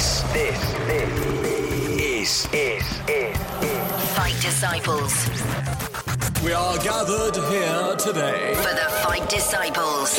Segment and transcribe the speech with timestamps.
[0.00, 1.18] This, this, this
[2.00, 3.36] is, is, is,
[4.14, 5.28] Fight Disciples.
[6.42, 8.54] We are gathered here today.
[8.54, 10.18] For the Fight Disciples.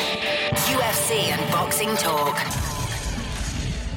[0.69, 2.37] UFC and boxing talk.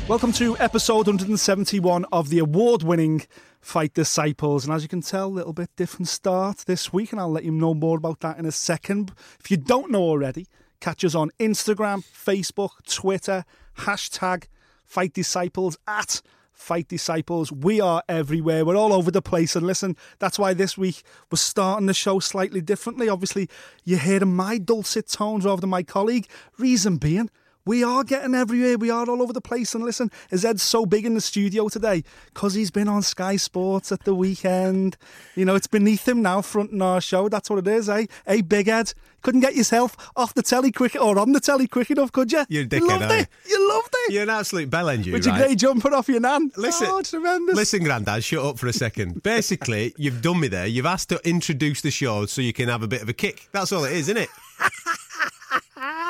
[0.08, 3.26] Welcome to episode 171 of the award winning
[3.60, 4.64] Fight Disciples.
[4.64, 7.44] And as you can tell, a little bit different start this week, and I'll let
[7.44, 9.12] you know more about that in a second.
[9.38, 10.46] If you don't know already,
[10.80, 13.44] catch us on Instagram, Facebook, Twitter,
[13.80, 14.44] hashtag
[14.84, 16.22] Fight Disciples at
[16.52, 17.50] Fight Disciples.
[17.50, 18.64] We are everywhere.
[18.64, 19.56] We're all over the place.
[19.56, 23.08] And listen, that's why this week we're starting the show slightly differently.
[23.08, 23.48] Obviously,
[23.84, 26.28] you're hearing my dulcet tones rather than my colleague.
[26.58, 27.28] Reason being,
[27.66, 28.76] we are getting everywhere.
[28.76, 29.74] We are all over the place.
[29.74, 32.04] And listen, is Ed so big in the studio today?
[32.32, 34.96] Because he's been on Sky Sports at the weekend.
[35.34, 37.28] You know, it's beneath him now, fronting our show.
[37.28, 38.06] That's what it is, eh?
[38.26, 41.90] Hey, Big Ed, couldn't get yourself off the telly quick or on the telly quick
[41.90, 42.44] enough, could you?
[42.48, 43.28] You're a you dickhead, loved it.
[43.48, 44.12] You loved it.
[44.12, 45.38] You're an absolute bell end, you, With right?
[45.38, 46.50] your grey jumper off your nan.
[46.56, 47.56] Listen, oh, tremendous.
[47.56, 49.22] listen, Grandad, shut up for a second.
[49.22, 50.66] Basically, you've done me there.
[50.66, 53.48] You've asked to introduce the show so you can have a bit of a kick.
[53.52, 54.28] That's all it is, isn't it?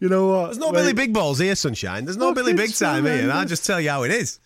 [0.00, 0.44] You know what?
[0.46, 0.74] There's no Wait.
[0.74, 2.04] Billy Big Balls here, sunshine.
[2.04, 3.30] There's no Look, Billy Big Time here.
[3.30, 4.40] I'll just tell you how it is.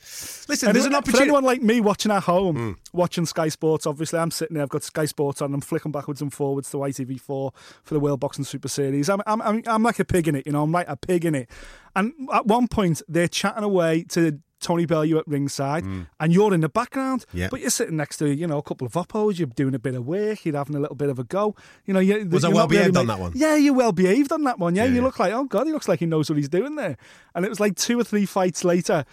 [0.49, 1.19] Listen, there's an opportunity.
[1.19, 2.73] For anyone like me watching at home, Hmm.
[2.97, 6.21] watching Sky Sports, obviously I'm sitting there, I've got Sky Sports on, I'm flicking backwards
[6.23, 7.53] and forwards to ITV4 for
[7.95, 9.09] the World Boxing Super Series.
[9.09, 11.25] I'm, I'm, I'm, I'm like a pig in it, you know, I'm like a pig
[11.25, 11.51] in it.
[11.95, 16.03] And at one point, they're chatting away to Tony Bellew at ringside, hmm.
[16.19, 17.25] and you're in the background.
[17.33, 17.49] Yeah.
[17.51, 19.95] but you're sitting next to, you know, a couple of oppos, you're doing a bit
[19.95, 21.55] of work, you're having a little bit of a go.
[21.85, 23.33] You know, you Was I well not really behaved on that one?
[23.35, 24.75] Yeah, you're well behaved on that one.
[24.75, 25.03] Yeah, Yeah, you yeah.
[25.03, 26.97] look like, oh God, he looks like he knows what he's doing there.
[27.35, 29.05] And it was like two or three fights later.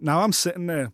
[0.00, 0.92] Now I'm sitting there.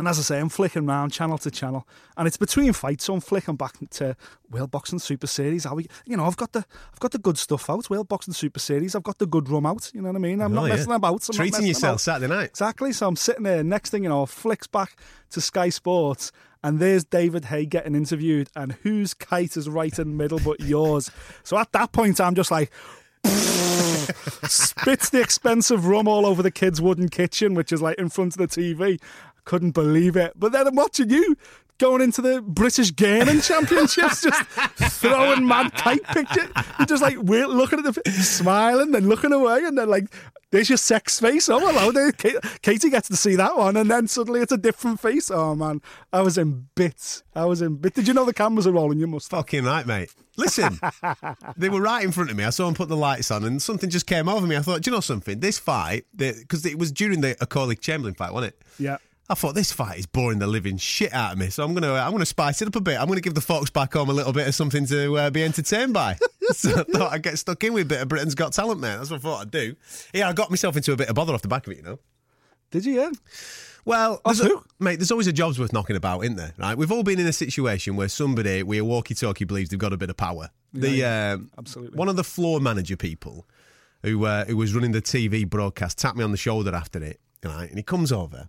[0.00, 3.12] And as I say, I'm flicking round channel to channel, and it's between fights, so
[3.12, 4.16] I'm flicking back to
[4.50, 5.64] World Boxing Super Series.
[5.64, 7.90] How we, you know, I've got the, I've got the good stuff out.
[7.90, 8.94] World Boxing Super Series.
[8.94, 9.90] I've got the good rum out.
[9.92, 10.40] You know what I mean?
[10.40, 10.76] I'm Oh, not yeah.
[10.76, 11.28] messing about.
[11.28, 12.00] I'm Treating messing yourself about.
[12.00, 12.48] Saturday night.
[12.48, 12.92] Exactly.
[12.94, 13.62] So I'm sitting there.
[13.62, 14.96] Next thing you know, flicks back
[15.32, 16.32] to Sky Sports,
[16.64, 20.60] and there's David Haye getting interviewed, and whose kite is right in the middle but
[20.60, 21.10] yours?
[21.42, 22.70] So at that point, I'm just like.
[24.48, 28.34] spits the expensive rum all over the kids' wooden kitchen, which is like in front
[28.34, 29.00] of the TV.
[29.44, 30.32] Couldn't believe it.
[30.36, 31.36] But then I'm watching you
[31.78, 36.46] going into the British Gaming Championships, just throwing mad kite picture.
[36.78, 40.04] You're just like we're looking at the smiling, then looking away, and then like
[40.50, 41.48] there's your sex face.
[41.48, 42.12] Oh hello, there.
[42.12, 45.30] Katie gets to see that one, and then suddenly it's a different face.
[45.30, 45.80] Oh man,
[46.12, 47.22] I was in bits.
[47.34, 47.96] I was in bits.
[47.96, 48.98] Did you know the cameras are rolling?
[48.98, 49.30] You must.
[49.30, 49.38] have.
[49.40, 50.12] Fucking right, mate.
[50.36, 50.78] Listen,
[51.56, 52.44] they were right in front of me.
[52.44, 54.56] I saw them put the lights on, and something just came over me.
[54.56, 55.40] I thought, do you know something?
[55.40, 58.62] This fight, because it was during the Okolie Chamberlain fight, wasn't it?
[58.78, 58.96] Yeah.
[59.30, 61.92] I thought this fight is boring the living shit out of me, so I'm gonna
[61.92, 63.00] I'm gonna spice it up a bit.
[63.00, 65.44] I'm gonna give the folks back home a little bit of something to uh, be
[65.44, 66.16] entertained by.
[66.50, 68.98] so I thought I'd get stuck in with a bit of Britain's Got Talent, man.
[68.98, 69.76] That's what I thought I'd do.
[70.12, 71.84] Yeah, I got myself into a bit of bother off the back of it, you
[71.84, 72.00] know.
[72.72, 72.94] Did you?
[72.94, 73.10] Yeah.
[73.84, 76.52] Well, there's a- mate, there's always a job's worth knocking about, isn't there?
[76.58, 76.76] Right?
[76.76, 79.96] We've all been in a situation where somebody with a walkie-talkie believes they've got a
[79.96, 80.50] bit of power.
[80.72, 81.96] the um, absolutely.
[81.96, 83.46] one of the floor manager people
[84.02, 87.20] who uh, who was running the TV broadcast tapped me on the shoulder after it,
[87.44, 87.68] right?
[87.68, 88.48] And he comes over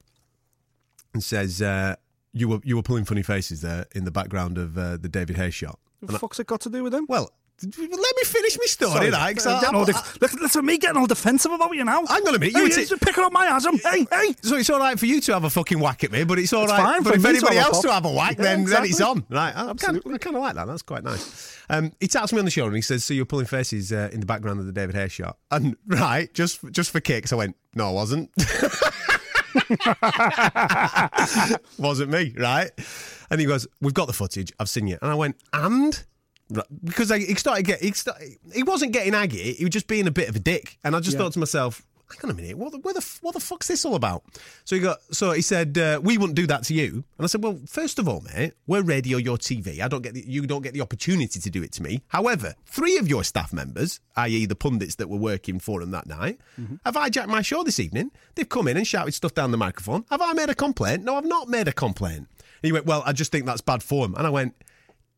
[1.13, 1.95] and says, uh,
[2.33, 5.37] "You were you were pulling funny faces there in the background of uh, the David
[5.37, 7.05] Haye's shot." What the fuck's it got to do with him?
[7.07, 7.29] Well,
[7.63, 9.37] let me finish my story, right?
[9.37, 12.03] 'cause I'm I- getting all def- look, listen, me getting all defensive about you now.
[12.07, 13.79] Hang on a minute, you Hey, t- you're picking up my asm.
[13.83, 14.35] Hey, hey.
[14.41, 16.53] So it's all right for you to have a fucking whack at me, but it's
[16.53, 17.03] all It's right.
[17.03, 19.27] for if me to anybody else to have a whack, Yeah, then, then it's on.
[19.29, 19.55] Right?
[19.55, 20.15] I, Absolutely.
[20.15, 20.65] I kind of like that.
[20.65, 21.55] That's quite nice.
[21.69, 24.09] Um, he taps me on the shoulder and he says, "So you're pulling faces uh,
[24.11, 27.35] in the background of the David Haye's shot?" And right, just just for kicks, I
[27.35, 28.31] went, "No, I wasn't."
[31.77, 32.71] wasn't me, right?
[33.29, 34.51] And he goes, "We've got the footage.
[34.59, 36.03] I've seen you." And I went, "And."
[36.83, 39.53] Because I, he started get he, started, he wasn't getting aggy.
[39.53, 41.19] He was just being a bit of a dick, and I just Yeah.
[41.23, 43.85] thought to myself, "Hang on a minute, what the, where the what the fuck's this
[43.85, 44.23] all about?"
[44.65, 47.27] So he got so he said, uh, "We wouldn't do that to you," and I
[47.27, 49.81] said, "Well, first of all, mate, we're radio, you're TV.
[49.81, 52.01] I don't get the, you don't get the opportunity to do it to me.
[52.09, 56.07] However, three of your staff members, i.e., the pundits that were working for him that
[56.07, 56.39] night,
[56.85, 58.11] have hijacked my show this evening.
[58.35, 60.05] They've come in and shouted stuff down the microphone.
[60.09, 61.03] Have I made a complaint?
[61.03, 62.27] No, I've not made a complaint." And
[62.63, 64.55] he went, "Well, I just think that's bad form," and I went.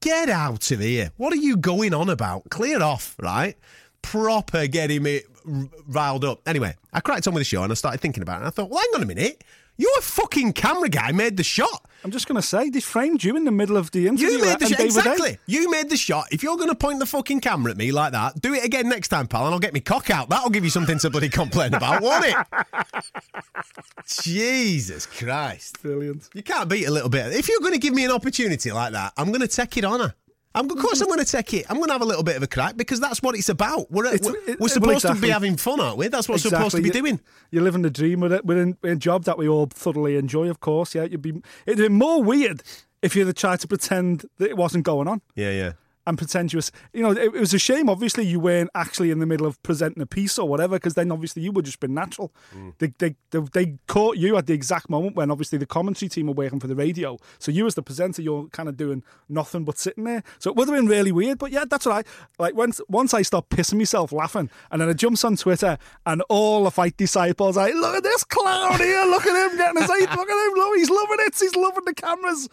[0.01, 1.11] Get out of here.
[1.15, 2.49] What are you going on about?
[2.49, 3.55] Clear off, right?
[4.01, 6.41] Proper getting me r- riled up.
[6.47, 8.37] Anyway, I cracked on with the show and I started thinking about it.
[8.39, 9.43] And I thought, well, hang on a minute.
[9.75, 11.89] Your fucking camera guy made the shot.
[12.03, 14.27] I'm just going to say, they framed you in the middle of the interview.
[14.27, 14.79] You made the shot.
[14.79, 15.39] Exactly.
[15.47, 16.27] You made the shot.
[16.31, 18.87] If you're going to point the fucking camera at me like that, do it again
[18.87, 20.29] next time, pal, and I'll get me cock out.
[20.29, 22.35] That'll give you something to bloody complain about, won't it?
[24.21, 25.81] Jesus Christ.
[25.81, 26.29] Brilliant.
[26.35, 27.33] You can't beat a little bit.
[27.33, 29.85] If you're going to give me an opportunity like that, I'm going to take it
[29.85, 30.13] on her.
[30.55, 31.65] I'm, of course, I'm going to take it.
[31.69, 33.89] I'm going to have a little bit of a crack because that's what it's about.
[33.91, 36.07] We're, It's- we're, it- we're well, supposed to be having fun, aren't we?
[36.09, 37.19] That's what we're supposed to be doing.
[37.51, 38.45] You're living the dream with it.
[38.45, 40.93] We're in, in a job that we all thoroughly enjoy, of course.
[40.93, 41.41] Yeah, you'd be.
[41.65, 42.61] It'd be more weird
[43.01, 45.21] if you'd have tried to pretend that it wasn't going on.
[45.35, 45.71] Yeah, yeah.
[46.05, 46.71] And pretentious.
[46.93, 47.89] You know, it, it was a shame.
[47.89, 51.11] Obviously, you weren't actually in the middle of presenting a piece or whatever, because then
[51.11, 52.33] obviously you would just been natural.
[52.55, 52.73] Mm.
[52.79, 56.27] They, they, they they caught you at the exact moment when obviously the commentary team
[56.27, 57.17] were working for the radio.
[57.39, 60.23] So you as the presenter, you're kind of doing nothing but sitting there.
[60.39, 61.37] So it would have been really weird.
[61.37, 62.55] But yeah, that's what I like.
[62.55, 66.65] Once once I stopped pissing myself laughing, and then I jumps on Twitter, and all
[66.65, 70.09] the fight disciples, like, look at this clown here, look at him getting his eight,
[70.09, 72.49] look at him, look, he's loving it, he's loving the cameras.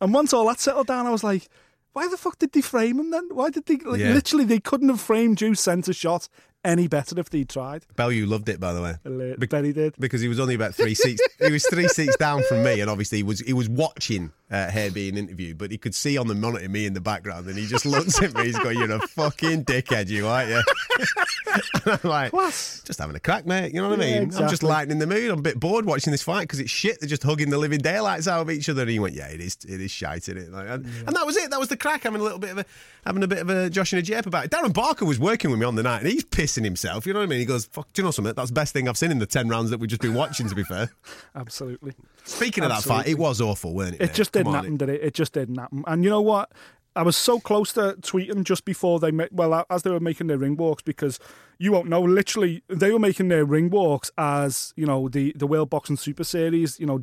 [0.00, 1.48] And once all that settled down, I was like.
[1.92, 3.28] Why the fuck did they frame him then?
[3.32, 4.12] Why did they like Yeah.
[4.14, 6.28] literally they couldn't have framed you centre shot
[6.64, 7.84] any better if they'd tried.
[7.96, 9.34] Bellew loved it, by the way.
[9.36, 9.94] Be- he did.
[9.98, 11.22] because he was only about three seats.
[11.38, 14.70] he was three seats down from me, and obviously he was he was watching uh,
[14.70, 17.56] Hare being interviewed, but he could see on the monitor me in the background, and
[17.58, 18.44] he just looks at me.
[18.44, 20.62] He's going, "You're a fucking dickhead, you aren't you?"
[21.84, 22.82] and I'm like, Class.
[22.84, 23.72] just having a crack, mate.
[23.74, 24.22] You know what I Yeah, mean?
[24.24, 24.68] I'm just exactly.
[24.68, 25.30] lightening the mood.
[25.30, 27.00] I'm a bit bored watching this fight because it's shit.
[27.00, 28.82] They're just hugging the living daylights out of each other.
[28.82, 29.56] And he went, "Yeah, it is.
[29.68, 31.50] It is shite, isn't it?" Like, and, and that was it.
[31.50, 32.02] That was the crack.
[32.04, 32.64] Having a little bit of a
[33.04, 34.50] having a bit of a Josh and a Jep about it.
[34.50, 37.06] Darren Barker was working with me on the night, and he's pissing himself.
[37.06, 37.38] You know what I mean?
[37.38, 38.34] He goes, "Fuck, do you know something?
[38.34, 40.48] That's the best thing I've seen in the ten rounds that we've just been watching."
[40.48, 40.90] To be fair.
[41.34, 41.94] Absolutely.
[42.24, 44.00] Speaking of that fight, it was awful, weren't it?
[44.00, 44.14] It mate?
[44.14, 45.02] just didn't on, happen, did it?
[45.02, 45.84] It just didn't happen.
[45.86, 46.52] And you know what?
[46.94, 50.26] I was so close to tweeting just before they ma- well as they were making
[50.26, 51.18] their ring walks because
[51.58, 52.02] you won't know.
[52.02, 56.24] Literally, they were making their ring walks as you know the the World Boxing Super
[56.24, 56.78] Series.
[56.78, 57.02] You know,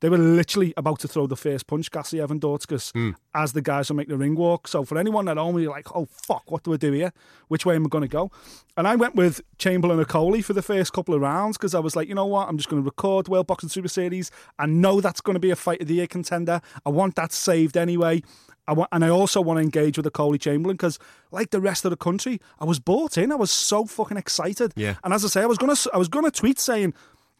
[0.00, 3.10] they were literally about to throw the first punch, Gassiev and Dorticos, Hmm.
[3.34, 4.66] as the guys were making the ring walk.
[4.66, 7.12] So for anyone at home, you're like, oh fuck, what do I do here?
[7.48, 8.30] Which way am I going to go?
[8.76, 11.80] And I went with Chamberlain and Coley for the first couple of rounds because I
[11.80, 14.30] was like, you know what, I'm just going to record World Boxing Super Series.
[14.58, 16.60] I know that's going to be a fight of the year contender.
[16.86, 18.22] I want that saved anyway.
[18.68, 20.98] I want, and I also want to engage with the Coley Chamberlain because,
[21.32, 23.32] like the rest of the country, I was bought in.
[23.32, 24.72] I was so fucking excited.
[24.76, 24.96] Yeah.
[25.02, 26.92] And as I say, I was gonna, I was gonna tweet saying,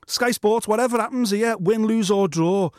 [0.06, 2.70] Sky Sports, whatever happens here, win, lose or draw,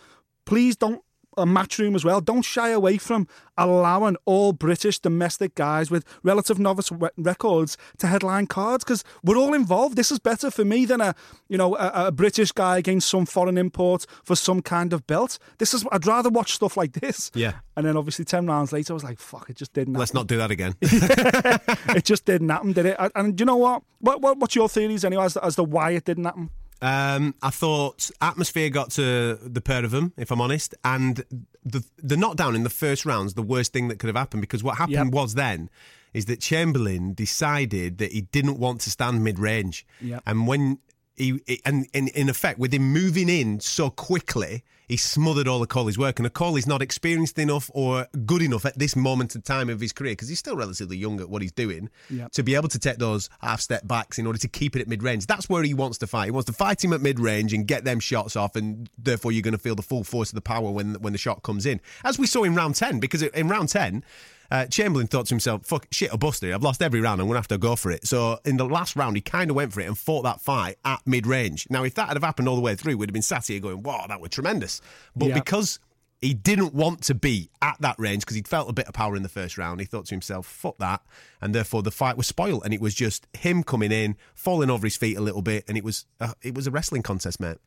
[0.45, 1.01] please don't.
[1.39, 2.21] A matchroom as well.
[2.21, 3.27] Don't shy away from
[3.57, 9.53] allowing all British domestic guys with relative novice records to headline cards because we're all
[9.53, 9.95] involved.
[9.95, 11.15] This is better for me than a
[11.47, 15.39] you know a, a British guy against some foreign import for some kind of belt.
[15.57, 17.31] This is I'd rather watch stuff like this.
[17.33, 17.53] Yeah.
[17.75, 19.49] And then obviously ten rounds later, I was like, "Fuck!
[19.49, 20.75] It just didn't." Let's not do that again.
[20.81, 22.97] it just didn't happen, did it?
[22.99, 23.83] And, and you know what?
[23.99, 24.37] What, what?
[24.37, 26.49] What's your theories anyway as, as to why it didn't happen?
[26.81, 31.23] Um, I thought atmosphere got to the pair of them, if I'm honest, and
[31.65, 34.63] the the knockdown in the first round's the worst thing that could have happened because
[34.63, 35.13] what happened Yep.
[35.13, 35.69] was then
[36.13, 40.23] is that Chamberlain decided that he didn't want to stand mid range, Yep.
[40.25, 40.79] and when
[41.17, 44.63] he and, and in effect with him moving in so quickly.
[44.89, 48.77] He smothered all of Coley's work, and Coley's not experienced enough or good enough at
[48.77, 51.51] this moment in time of his career because he's still relatively young at what he's
[51.51, 52.31] doing Yep.
[52.31, 54.87] to be able to take those half step backs in order to keep it at
[54.87, 55.27] mid range.
[55.27, 56.25] That's where he wants to fight.
[56.25, 59.31] He wants to fight him at mid range and get them shots off, and therefore
[59.31, 61.67] you're going to feel the full force of the power when when the shot comes
[61.67, 62.99] in, as we saw in round ten.
[62.99, 64.03] Because in round ten.
[64.51, 66.55] Uh, Chamberlain thought to himself, "Fuck, shit, I busted it.
[66.55, 67.21] I've lost every round.
[67.21, 69.51] I'm going to have to go for it." So in the last round, he kind
[69.51, 71.67] of went for it and fought that fight at mid range.
[71.69, 73.59] Now, if that had have happened all the way through, we'd have been sat here
[73.59, 74.78] going, "Wow, that was tremendous."
[75.15, 75.33] But Yeah.
[75.35, 75.79] because
[76.21, 79.15] he didn't want to be at that range because he'd felt a bit of power
[79.15, 79.79] in the first round.
[79.79, 81.01] He thought to himself, fuck that.
[81.41, 82.63] And therefore the fight was spoiled.
[82.65, 85.63] And it was just him coming in, falling over his feet a little bit.
[85.67, 87.57] And it was uh, it was a wrestling contest, mate.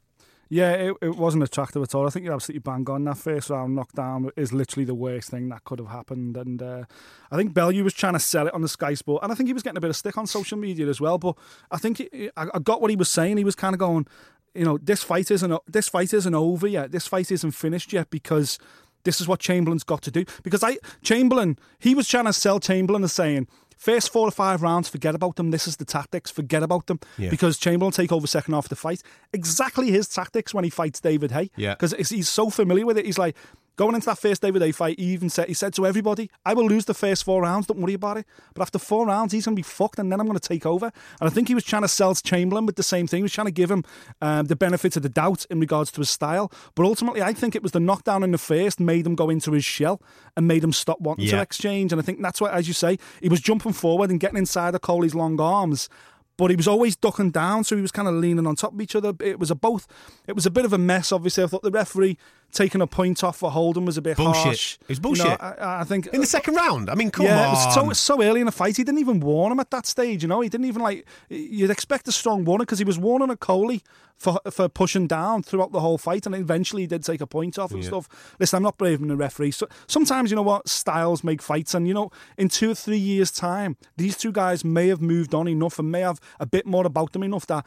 [0.50, 2.06] Yeah, it, it wasn't attractive at all.
[2.06, 3.04] I think you're absolutely bang on.
[3.04, 6.36] That first round knockdown is literally the worst thing that could have happened.
[6.36, 6.84] And uh,
[7.30, 9.46] I think Bellew was trying to sell it on the Sky Sport, and I think
[9.46, 11.16] he was getting a bit of stick on social media as well.
[11.16, 11.38] But
[11.70, 13.38] I think he, I, I got what he was saying.
[13.38, 14.06] He was kind of going,
[14.54, 16.92] you know, this fight isn't this fight isn't over yet.
[16.92, 18.58] This fight isn't finished yet because
[19.04, 20.24] this is what Chamberlain's got to do.
[20.42, 23.48] Because I Chamberlain, he was trying to sell Chamberlain as saying.
[23.78, 25.50] First four or five rounds, forget about them.
[25.50, 26.30] This is the tactics.
[26.30, 27.30] Forget about them Yeah.
[27.30, 29.02] because Chamberlain take over second half of the fight.
[29.32, 31.50] Exactly his tactics when he fights David Haye.
[31.56, 31.74] Yeah.
[31.74, 33.06] because he's so familiar with it.
[33.06, 33.34] He's like
[33.76, 34.98] going into that first David Haye fight.
[34.98, 37.66] He even said he said to everybody, "I will lose the first four rounds.
[37.66, 38.26] Don't worry about it.
[38.54, 40.66] But after four rounds, he's going to be fucked, and then I'm going to take
[40.66, 40.86] over."
[41.20, 43.18] And I think he was trying to sell Chamberlain with the same thing.
[43.18, 43.84] He was trying to give him
[44.20, 46.52] um, the benefit of the doubt in regards to his style.
[46.74, 49.52] But ultimately, I think it was the knockdown in the first made him go into
[49.52, 50.02] his shell
[50.36, 51.92] and made him stop wanting to exchange.
[51.92, 54.74] And I think that's why, as you say, he was jumping forward and getting inside
[54.74, 55.88] of Coley's long arms.
[56.38, 58.80] But he was always ducking down, so he was kind of leaning on top of
[58.80, 59.12] each other.
[59.20, 59.86] It was a both.
[60.26, 61.12] It was a bit of a mess.
[61.12, 62.16] Obviously, I thought the referee
[62.52, 64.42] taking a point off for Holden was a bit Bullshit.
[64.44, 64.78] harsh.
[64.88, 65.42] It was You know, bullshit.
[65.42, 67.48] I, I think In the second round, I mean, come yeah, on.
[67.48, 68.76] it was so, so early in the fight.
[68.76, 70.22] He didn't even warn him at that stage.
[70.22, 71.06] You know, he didn't even like.
[71.28, 73.82] You'd expect a strong warning because he was warning a Coley
[74.16, 77.58] for for pushing down throughout the whole fight, and eventually he did take a point
[77.58, 78.08] off and stuff.
[78.38, 79.50] Listen, I'm not blaming the referee.
[79.52, 82.98] So, sometimes you know what styles make fights, and you know, in two or three
[82.98, 86.66] years' time, these two guys may have moved on enough and may have a bit
[86.66, 87.64] more about them enough that.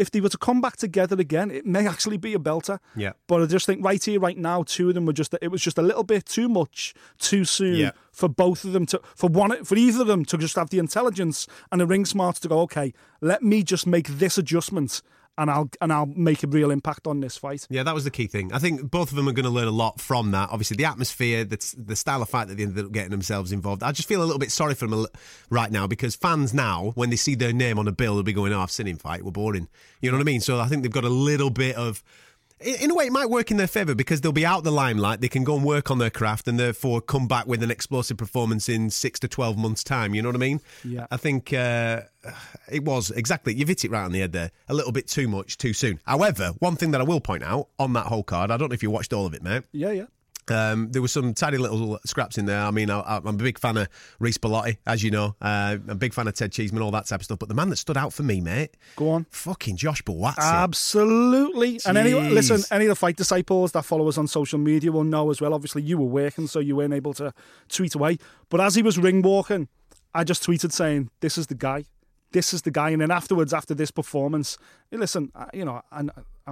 [0.00, 2.78] If they were to come back together again, it may actually be a belter.
[2.96, 3.12] Yeah.
[3.28, 5.34] But I just think right here, right now, two of them were just.
[5.42, 7.90] It was just a little bit too much, too soon Yeah.
[8.12, 10.78] for both of them to for one for either of them to just have the
[10.78, 15.02] intelligence and the ring smarts to go okay let me just make this adjustment
[15.40, 18.10] and I'll and I'll make a real impact on this fight Yeah, that was the
[18.10, 18.52] key thing.
[18.52, 20.50] I think both of them are going to learn a lot from that.
[20.50, 23.82] Obviously, the atmosphere, the, the style of fight that they ended up getting themselves involved.
[23.82, 25.06] I just feel a little bit sorry for them
[25.48, 28.34] right now because fans now, when they see their name on a bill, they'll be
[28.34, 29.24] going, "Oh, I've seen him fight.
[29.24, 29.68] We're boring."
[30.02, 30.42] You know what I mean?
[30.42, 32.04] So I think they've got a little bit of.
[32.60, 35.22] In a way, it might work in their favour because they'll be out the limelight.
[35.22, 38.18] They can go and work on their craft and therefore come back with an explosive
[38.18, 40.14] performance in six to 12 months' time.
[40.14, 40.60] You know what I mean?
[40.84, 41.06] Yeah.
[41.10, 42.02] I think uh,
[42.70, 44.50] it was exactly, you've hit it right on the head there.
[44.68, 46.00] A little bit too much, too soon.
[46.04, 48.74] However, one thing that I will point out on that whole card, I don't know
[48.74, 49.62] if you watched all of it, mate.
[49.72, 50.04] yeah yeah
[50.50, 52.60] Um, there were some tiny little scraps in there.
[52.60, 53.88] I mean, I, I'm a big fan of
[54.18, 55.36] Reece Bellotti, as you know.
[55.40, 57.38] Uh, I'm a big fan of Ted Cheeseman, all that type of stuff.
[57.38, 60.38] But the man that stood out for me, mate, go on fucking Josh Buatsi.
[60.38, 61.80] Absolutely.
[61.86, 65.04] And any listen, any of the fight disciples that follow us on social media will
[65.04, 65.54] know as well.
[65.54, 67.32] Obviously, you were working, so you weren't able to
[67.68, 68.18] tweet away.
[68.48, 69.68] But as he was ring walking,
[70.14, 71.84] I just tweeted saying, "This is the guy.
[72.32, 74.58] This is the guy." And then afterwards, after this performance,
[74.90, 76.10] listen, you know, and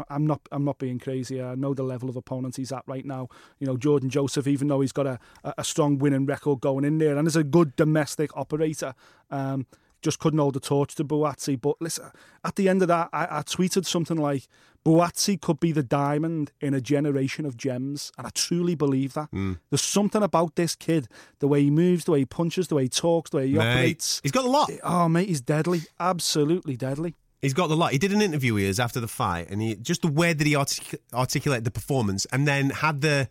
[0.09, 1.43] I'm not, I'm not being crazy.
[1.43, 3.29] I know the level of opponents he's at right now.
[3.59, 6.99] You know, Jordan Joseph, even though he's got a, a strong winning record going in
[6.99, 8.95] there, and is a good domestic operator.
[9.31, 9.67] Um,
[10.01, 11.61] just couldn't hold the torch to Buatsi.
[11.61, 12.11] But listen,
[12.45, 14.47] at the end of that, I, I tweeted something like,
[14.85, 18.13] Buatsi could be the diamond in a generation of gems.
[18.17, 19.29] And I truly believe that.
[19.33, 21.09] There's something about this kid,
[21.41, 23.55] the way he moves, the way he punches, the way he talks, the way he
[23.55, 24.21] Mate, operates.
[24.23, 24.71] he's got a lot.
[24.85, 25.83] Oh, mate, he's deadly.
[25.99, 27.17] Absolutely deadly.
[27.41, 27.93] He's got the lot.
[27.93, 30.47] He did an interview with us after the fight, and he just the way that
[30.47, 33.29] he artic- articulated the performance, and then had the.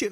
[0.00, 0.08] Yeah,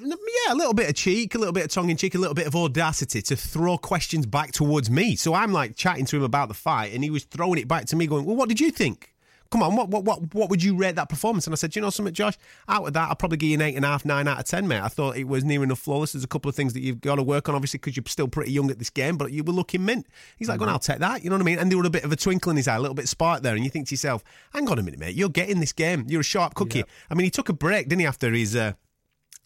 [0.52, 2.47] a little bit of cheek, a little bit of tongue in cheek, a little bit
[2.47, 5.16] of audacity to throw questions back towards me.
[5.16, 7.87] So I'm like chatting to him about the fight, and he was throwing it back
[7.87, 9.12] to me, going, "Well, what did you think?
[9.53, 11.83] Come on, what what what what would you rate that performance?" And I said, "You
[11.83, 12.39] know something, Josh?
[12.69, 14.47] Out of that, I'll probably give you an eight and a half, nine out of
[14.47, 14.81] ten, mate.
[14.81, 16.13] I thought it was near enough flawless.
[16.13, 18.29] There's a couple of things that you've got to work on, obviously, because you're still
[18.29, 20.07] pretty young at this game, but you were looking mint."
[20.39, 21.59] He's like, "Well, I'll take that." You know what I mean?
[21.59, 23.11] And there were a bit of a twinkle in his eye, a little bit of
[23.11, 25.15] spark there, and you think to yourself, "Hang on a minute, mate.
[25.15, 26.07] You're getting this game.
[26.09, 28.57] You're a sharp cookie." I mean, he took a break, didn't he, after his.
[28.57, 28.73] Uh,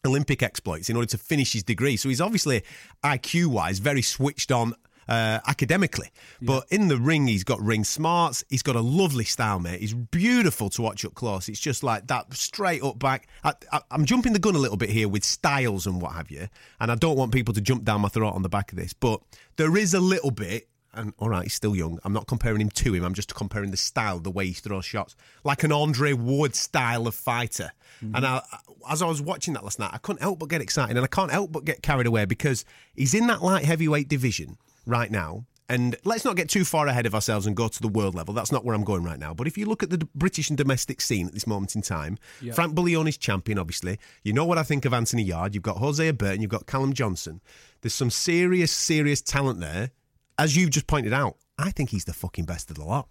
[0.05, 1.97] Olympic exploits in order to finish his degree.
[1.97, 2.63] So he's obviously
[3.03, 4.73] IQ wise very switched on
[5.07, 6.09] uh, academically,
[6.41, 8.43] but in the ring he's got ring smarts.
[8.49, 9.79] He's got a lovely style, mate.
[9.79, 11.49] He's beautiful to watch up close.
[11.49, 13.27] It's just like that straight up back.
[13.43, 16.31] I, I, I'm jumping the gun a little bit here with styles and what have
[16.31, 16.47] you,
[16.79, 18.93] and I don't want people to jump down my throat on the back of this,
[18.93, 19.21] but
[19.55, 21.99] there is a little bit and all right, he's still young.
[22.03, 23.03] I'm not comparing him to him.
[23.03, 27.07] I'm just comparing the style, the way he throws shots, like an Andre Ward style
[27.07, 27.71] of fighter.
[28.15, 28.41] And I,
[28.89, 31.07] as I was watching that last night, I couldn't help but get excited, and I
[31.07, 35.45] can't help but get carried away because he's in that light heavyweight division right now.
[35.69, 38.33] And let's not get too far ahead of ourselves and go to the world level.
[38.33, 39.33] That's not where I'm going right now.
[39.33, 41.81] But if you look at the d- British and domestic scene at this moment in
[41.81, 42.17] time,
[42.53, 43.99] Frank Buglioni is champion, obviously.
[44.23, 45.53] You know what I think of Anthony Yarde.
[45.53, 47.41] You've got Hosea Burton, you've got Callum Johnson.
[47.81, 49.91] There's some serious, serious talent there.
[50.39, 53.09] As you've just pointed out, I think he's the fucking best of the lot.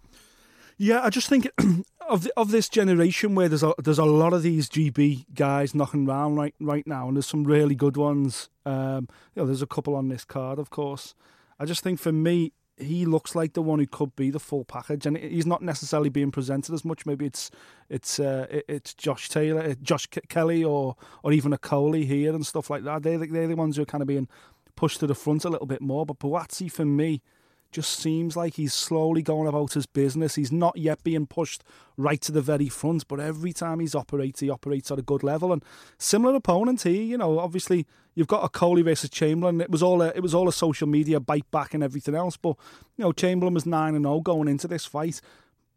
[0.77, 1.47] Yeah, I just think
[2.09, 5.75] of the, of this generation where there's a there's a lot of these GB guys
[5.75, 8.49] knocking around right right now, and there's some really good ones.
[8.65, 11.15] Um, you know, there's a couple on this card, of course.
[11.59, 14.63] I just think for me, he looks like the one who could be the full
[14.63, 17.05] package, and he's not necessarily being presented as much.
[17.05, 17.49] Maybe it's
[17.89, 22.45] it's uh, it's Josh Taylor, uh, Josh Kelly, or or even a Coley here and
[22.45, 23.03] stuff like that.
[23.03, 24.27] They're the, they're the ones who are kind of being
[24.75, 26.05] pushed to the front a little bit more.
[26.05, 27.23] But Buatsi, for me,
[27.71, 30.35] just seems like he's slowly going about his business.
[30.35, 31.63] He's not yet being pushed
[31.95, 35.23] right to the very front, but every time he's operates, he operates at a good
[35.23, 35.51] level.
[35.51, 35.63] And
[35.97, 39.61] similar opponent here, you know, obviously you've got a Coley versus Chamberlain.
[39.61, 42.37] It was all a, it was all a social media bite back and everything else.
[42.37, 42.57] But
[42.97, 45.21] you know, Chamberlain was nine and zero going into this fight.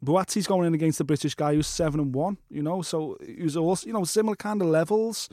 [0.04, 2.38] Buatsi's going in against the British guy who's seven and one.
[2.48, 5.28] You know, so he was also you know similar kind of levels.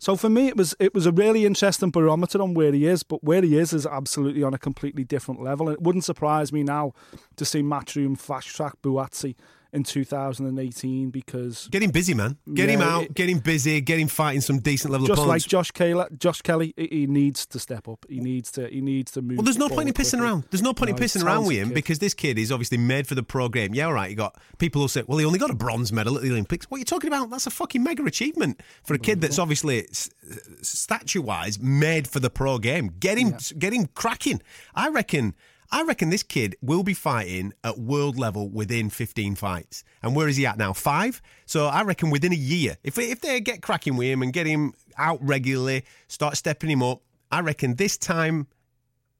[0.00, 3.02] So for me, it was it was a really interesting barometer on where he is,
[3.02, 5.68] but where he is is absolutely on a completely different level.
[5.68, 6.94] And it wouldn't surprise me now
[7.36, 9.34] to see Matchroom fast track Buatsi
[9.72, 12.36] in 2018 because Get him busy, man.
[12.52, 13.04] Get him out.
[13.04, 13.80] it- get him busy.
[13.80, 15.42] Get him fighting some decent level just like.
[15.42, 18.04] Josh Kelly, Josh Kelly, he- he needs to step up.
[18.08, 18.68] He needs to.
[18.68, 19.38] He needs to move.
[19.38, 20.26] well, there's no point in pissing quickly.
[20.26, 20.44] around.
[20.50, 21.74] There's no point No, in pissing around with him kid.
[21.74, 23.74] because this kid is obviously made for the pro game.
[23.74, 24.10] Yeah, all right.
[24.10, 26.66] You got people who say, "Well, he only got a bronze medal at the Olympics."
[26.70, 27.30] What are you talking about?
[27.30, 29.84] That's a fucking mega achievement for a kid that's obviously uh,
[30.32, 32.92] uh, statue wise made for the pro game.
[32.98, 34.42] Get him, get him cracking.
[34.74, 35.34] I reckon.
[35.72, 39.84] I reckon this kid will be fighting at world level within 15 fights.
[40.02, 40.72] And where is he at now?
[40.72, 41.22] Five?
[41.46, 44.46] So I reckon within a year, if, if they get cracking with him and get
[44.46, 48.48] him out regularly, start stepping him up, I reckon this time,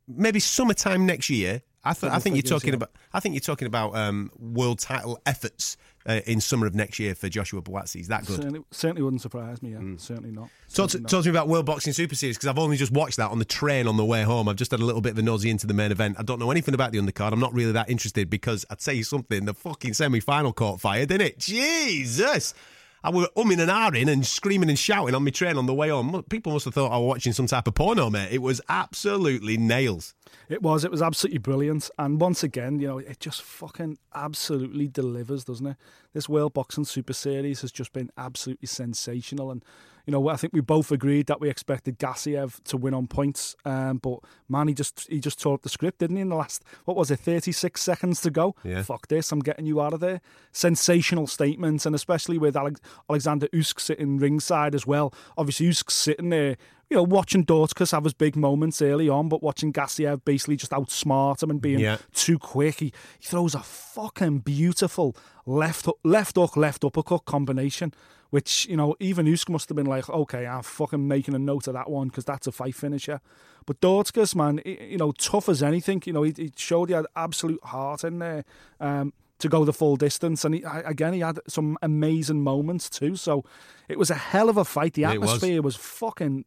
[0.09, 2.91] maybe summertime next year, I, th- I think you're talking about.
[3.13, 7.15] I think you're talking about um, world title efforts uh, in summer of next year
[7.15, 7.97] for Joshua Buatsi.
[7.97, 8.37] He's that good.
[8.37, 9.73] Certainly, certainly wouldn't surprise me.
[9.73, 10.49] Yeah, certainly not.
[10.73, 11.11] Talk to, not.
[11.11, 13.39] talk to me about World Boxing Super Series because I've only just watched that on
[13.39, 14.49] the train on the way home.
[14.49, 16.17] I've just had a little bit of a nosy into the main event.
[16.19, 17.33] I don't know anything about the undercard.
[17.33, 19.45] I'm not really that interested because I'd tell you something.
[19.45, 21.39] The fucking semi-final caught fire, didn't it?
[21.39, 22.55] Jesus.
[23.03, 25.89] I were umming and ahhing and screaming and shouting on my train on the way
[25.89, 26.23] home.
[26.29, 28.29] People must have thought I was watching some type of porno, mate.
[28.31, 30.15] It was absolutely nails.
[30.49, 30.85] It was.
[30.85, 31.91] It was absolutely brilliant.
[31.99, 35.77] And once again, you know, it just fucking absolutely delivers, doesn't it?
[36.13, 39.51] This World Boxing Super Series has just been absolutely sensational.
[39.53, 39.65] And,
[40.07, 43.55] you know, I think we both agreed that we expected Gassiev to win on points.
[43.65, 44.19] Um, but,
[44.49, 46.97] man, he just he just tore up the script, didn't he, in the last, what
[46.97, 48.57] was it, 36 seconds to go?
[48.65, 48.83] Yeah.
[48.83, 50.21] Fuck this, I'm getting you out of there.
[50.51, 51.87] Sensational statements.
[51.87, 55.15] And especially with Alex- Alexander Usyk sitting ringside as well.
[55.39, 56.57] Obviously, Usyk's sitting there
[56.91, 60.73] you know, watching Dorticos have his big moments early on, but watching Gassiev basically just
[60.73, 61.99] outsmart him and being Yeah.
[62.13, 62.81] too quick.
[62.81, 65.17] He, he throws a fucking beautiful
[65.47, 67.95] left left hook, left uppercut combination,
[68.31, 71.69] which, you know, even Usyk must have been like, okay, I'm fucking making a note
[71.69, 73.21] of that one because that's a fight finisher.
[73.67, 76.03] But Dorticos, man, he- you know, tough as anything.
[76.07, 78.45] You know, he, he showed he had absolute heart in there.
[78.81, 83.17] Um, to go the full distance, and he, again, he had some amazing moments too.
[83.17, 83.43] So
[83.89, 84.93] it was a hell of a fight.
[84.93, 85.31] The It was.
[85.31, 86.45] atmosphere was fucking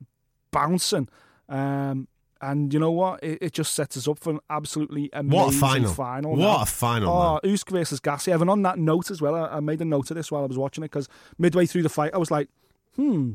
[0.54, 1.10] bouncing.
[1.50, 2.08] Um,
[2.42, 3.24] and you know what?
[3.24, 5.92] It, it just sets us up for an absolutely amazing What a final.
[5.94, 6.32] final.
[6.32, 6.62] What now.
[6.62, 8.42] a final, Oh, Usyk versus Gassiev.
[8.42, 10.48] And on that note as well, I, I made a note of this while I
[10.48, 11.08] was watching it because
[11.38, 12.50] midway through the fight, I was like,
[12.96, 13.34] hmm,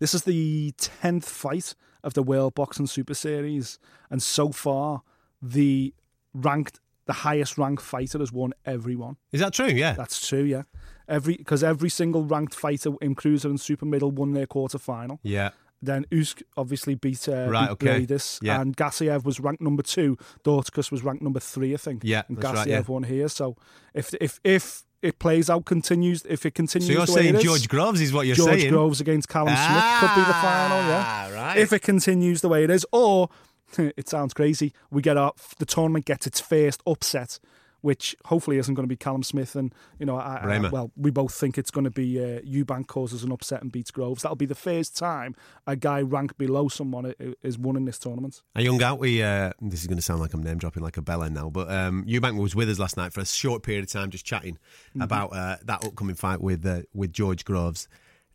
[0.00, 3.78] this is the 10th fight of the World Boxing Super Series.
[4.10, 5.02] And so far,
[5.40, 5.94] the
[6.34, 9.16] ranked, the highest ranked fighter has won every one.
[9.30, 9.66] Is that true?
[9.68, 9.92] Yeah.
[9.92, 10.62] That's true, yeah.
[11.08, 15.20] Every Because every single ranked fighter in Cruiser and Super Middle won their quarter final.
[15.22, 15.50] yeah.
[15.82, 18.16] Then Usyk obviously beat, uh, Right, beat okay.
[18.42, 18.60] Yeah.
[18.60, 20.16] and Gassiev was ranked number two.
[20.44, 22.02] Dorticos was ranked number three, I think.
[22.04, 22.80] Yeah, and Gassiev right, yeah.
[22.86, 23.28] won here.
[23.28, 23.56] So
[23.94, 27.34] if if if it plays out, continues, if it continues, So you're the way saying
[27.34, 28.60] it is, George Groves is what you're George saying?
[28.60, 30.78] George Groves against Callum Smith could be the final.
[30.78, 31.58] Yeah, Ah, right.
[31.58, 33.28] if it continues the way it is, or
[33.78, 37.38] it sounds crazy, we get our the tournament gets its first upset.
[37.82, 41.10] Which hopefully isn't going to be Callum Smith, and you know, I, I, well, we
[41.10, 44.22] both think it's going to be uh, Eubank causes an upset and beats Groves.
[44.22, 45.36] That'll be the first time
[45.66, 48.42] a guy ranked below someone is won in this tournament.
[48.56, 50.96] A young out, we uh, this is going to sound like I'm name dropping like
[50.96, 53.62] a bell end now, but um, Eubank was with us last night for a short
[53.62, 54.58] period of time, just chatting
[54.90, 55.02] Mm-hmm.
[55.02, 57.86] about uh, that upcoming fight with uh, with George Groves.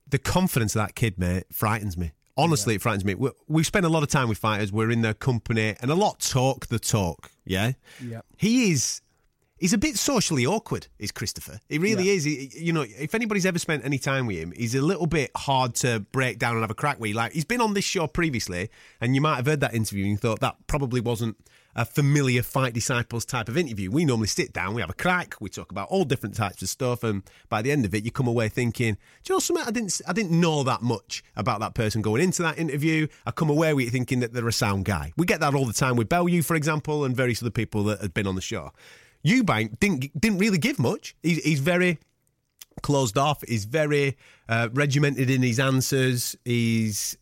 [0.07, 2.11] The confidence of that kid, mate, frightens me.
[2.37, 3.15] Honestly, it frightens me.
[3.15, 4.71] We, we spend a lot of time with fighters.
[4.71, 7.31] We're in their company, and a lot talk the talk.
[7.45, 7.73] Yeah,
[8.03, 8.21] Yeah.
[8.37, 9.01] He is.
[9.61, 11.59] He's a bit socially awkward, is Christopher.
[11.69, 12.13] He really Yeah.
[12.13, 12.23] is.
[12.23, 15.29] He, you know, if anybody's ever spent any time with him, he's a little bit
[15.37, 17.13] hard to break down and have a crack with.
[17.15, 18.69] Like he's been on this show previously,
[18.99, 21.37] and you might have heard that interview and you thought that probably wasn't
[21.75, 23.89] a familiar fight disciples type of interview.
[23.91, 26.67] We normally sit down, we have a crack, we talk about all different types of
[26.67, 29.63] stuff, and by the end of it, you come away thinking, "Do you know something?
[29.65, 33.07] I didn't, I didn't know that much about that person going into that interview.
[33.27, 35.13] I come away with it thinking that they're a sound guy.
[35.15, 38.01] We get that all the time with Bellew, for example, and various other people that
[38.01, 38.73] have been on the show.
[39.25, 41.15] Eubank didn't didn't really give much.
[41.23, 41.99] He's, he's very
[42.81, 43.43] closed off.
[43.47, 44.17] He's very
[44.49, 46.35] uh, regimented in his answers.
[46.45, 47.17] He's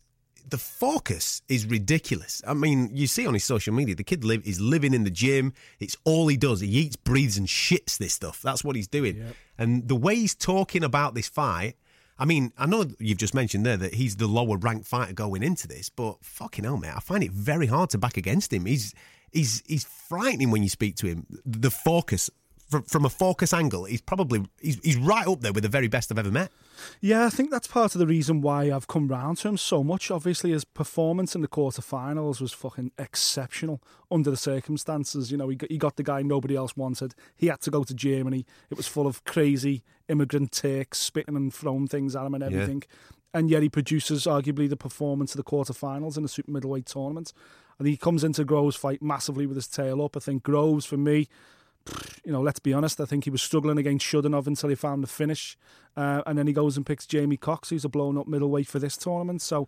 [0.48, 2.42] the focus is ridiculous.
[2.46, 5.10] I mean, you see on his social media, the kid live is living in the
[5.10, 5.52] gym.
[5.78, 6.60] It's all he does.
[6.60, 8.42] He eats, breathes, and shits this stuff.
[8.42, 9.16] That's what he's doing.
[9.58, 11.76] And the way he's talking about this fight.
[12.18, 15.42] I mean, I know you've just mentioned there that he's the lower ranked fighter going
[15.42, 18.66] into this, but fucking hell, mate, I find it very hard to back against him.
[18.66, 18.92] He's
[19.32, 21.26] he's he's frightening when you speak to him.
[21.44, 22.30] The focus
[22.70, 25.88] from, from a focus angle, he's probably he's, he's right up there with the very
[25.88, 26.52] best I've ever met.
[27.00, 29.84] Yeah, I think that's part of the reason why I've come round to him so
[29.84, 30.10] much.
[30.10, 35.30] Obviously, his performance in the quarterfinals was fucking exceptional under the circumstances.
[35.30, 37.14] You know, he got, he got the guy nobody else wanted.
[37.36, 38.46] He had to go to Germany.
[38.70, 42.82] It was full of crazy immigrant Turks spitting and throwing things at him and everything.
[43.32, 47.32] And yet he produces arguably the performance of the quarterfinals in the super middleweight tournament.
[47.80, 50.14] And he comes into Groves' fight massively with his tail up.
[50.16, 51.28] I think Groves, for me,
[52.26, 55.02] you know, let's be honest, I think he was struggling against Chudinov until he found
[55.02, 55.56] the finish.
[55.96, 58.78] Uh, and then he goes and picks Jamie Cox, who's a blown up middleweight for
[58.78, 59.40] this tournament.
[59.40, 59.66] So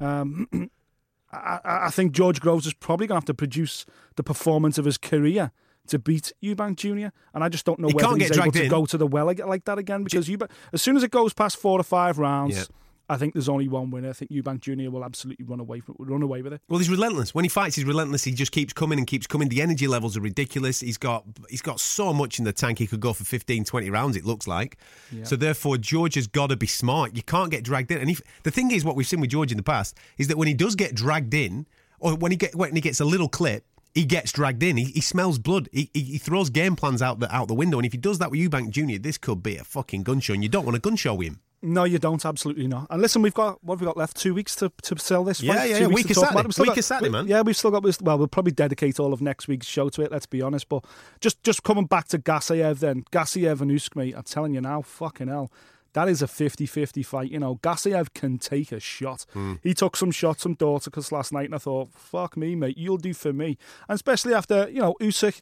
[0.00, 0.48] um,
[1.32, 3.84] I, I think George Groves is probably going to have to produce
[4.16, 5.52] the performance of his career
[5.88, 7.14] to beat Eubank Jr.
[7.34, 8.70] And I just don't know He whether he's able to in.
[8.70, 11.58] go to the well like that again because Eubank, as soon as it goes past
[11.58, 12.70] four or five rounds.
[13.10, 14.10] I think there's only one winner.
[14.10, 14.88] I think Eubank Jr.
[14.88, 16.62] will absolutely run away from, run away with it.
[16.68, 17.34] Well, he's relentless.
[17.34, 18.22] When he fights, he's relentless.
[18.22, 19.48] He just keeps coming and keeps coming.
[19.48, 20.78] The energy levels are ridiculous.
[20.78, 22.78] He's got he's got so much in the tank.
[22.78, 24.16] He could go for 15, 20 rounds.
[24.16, 24.78] It looks like.
[25.24, 27.16] So therefore, George has got to be smart.
[27.16, 27.98] You can't get dragged in.
[27.98, 30.38] And if, the thing is, what we've seen with George in the past is that
[30.38, 31.66] when he does get dragged in,
[31.98, 33.64] or when he get when he gets a little clip.
[33.92, 34.76] He gets dragged in.
[34.76, 35.68] He, he smells blood.
[35.72, 37.76] He, he, he throws game plans out the out the window.
[37.76, 40.32] And if he does that with Eubank Jr., this could be a fucking gun show.
[40.32, 41.40] And you don't want a gun show with him.
[41.62, 42.24] No, you don't.
[42.24, 42.86] Absolutely not.
[42.88, 44.16] And listen, we've got what have we got left?
[44.16, 45.42] Two weeks to, to sell this.
[45.42, 45.70] Yeah, fight?
[45.70, 45.86] yeah, yeah.
[45.88, 46.48] Week of Saturday.
[46.58, 47.26] Week got- of Saturday, man.
[47.26, 47.82] Yeah, we've still got.
[48.02, 50.10] Well, we'll probably dedicate all of next week's show to it.
[50.10, 50.68] Let's be honest.
[50.68, 50.84] But
[51.20, 54.14] just just coming back to Gassiev, then Gassiev and Usyk, mate.
[54.16, 55.50] I'm telling you now, fucking hell.
[55.92, 57.32] That is a 50-50 fight.
[57.32, 59.26] You know, Gassiev can take a shot.
[59.32, 59.54] Hmm.
[59.60, 62.96] He took some shots from Dorticos last night, and I thought, fuck me, mate, you'll
[62.96, 63.58] do for me.
[63.88, 65.40] And especially after, you know, Usyk,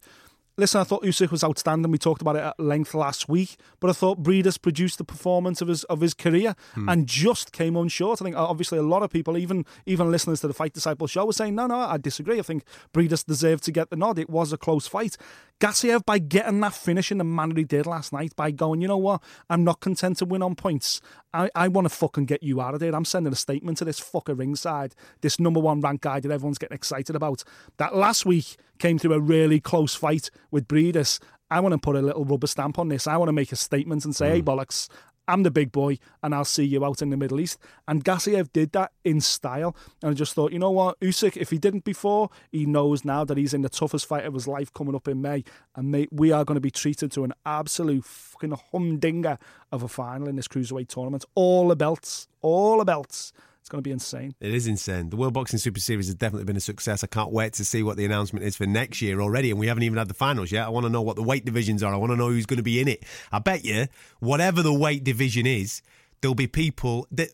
[0.58, 1.92] Listen, I thought Usyk was outstanding.
[1.92, 5.62] We talked about it at length last week, but I thought Briedis produced the performance
[5.62, 6.56] of his of his career
[6.88, 8.20] and just came on short.
[8.20, 11.06] I think uh, obviously a lot of people, even even listeners to the Fight Disciple
[11.06, 12.40] show, were saying, no, no, I disagree.
[12.40, 14.18] I think Briedis deserved to get the nod.
[14.18, 15.16] It was a close fight.
[15.60, 18.86] Gassiev, by getting that finish in the manner he did last night, by going, you
[18.86, 21.00] know what, I'm not content to win on points.
[21.34, 22.94] I, I want to fucking get you out of there.
[22.94, 26.58] I'm sending a statement to this fucker ringside, this number one ranked guy that everyone's
[26.58, 27.42] getting excited about.
[27.76, 31.20] That last week came through a really close fight with Briedis.
[31.50, 33.06] I want to put a little rubber stamp on this.
[33.06, 34.44] I want to make a statement and say, hey, mm.
[34.44, 34.88] bollocks,
[35.28, 37.58] I'm the big boy and I'll see you out in the Middle East.
[37.86, 39.76] And Gassiev did that in style.
[40.02, 43.24] And I just thought, you know what, Usyk, if he didn't before, he knows now
[43.24, 45.44] that he's in the toughest fight of his life coming up in May.
[45.76, 49.38] And mate, we are going to be treated to an absolute fucking humdinger
[49.70, 51.26] of a final in this cruiserweight tournament.
[51.34, 53.32] All the belts, all the belts.
[53.68, 54.34] It's going to be insane.
[54.40, 55.10] It is insane.
[55.10, 57.04] The World Boxing Super Series has definitely been a success.
[57.04, 59.66] I can't wait to see what the announcement is for next year already, and we
[59.66, 60.64] haven't even had the finals yet.
[60.64, 61.92] I want to know what the weight divisions are.
[61.92, 63.04] I want to know who's going to be in it.
[63.30, 63.88] I bet you,
[64.20, 65.82] whatever the weight division is,
[66.22, 67.28] there'll be people that.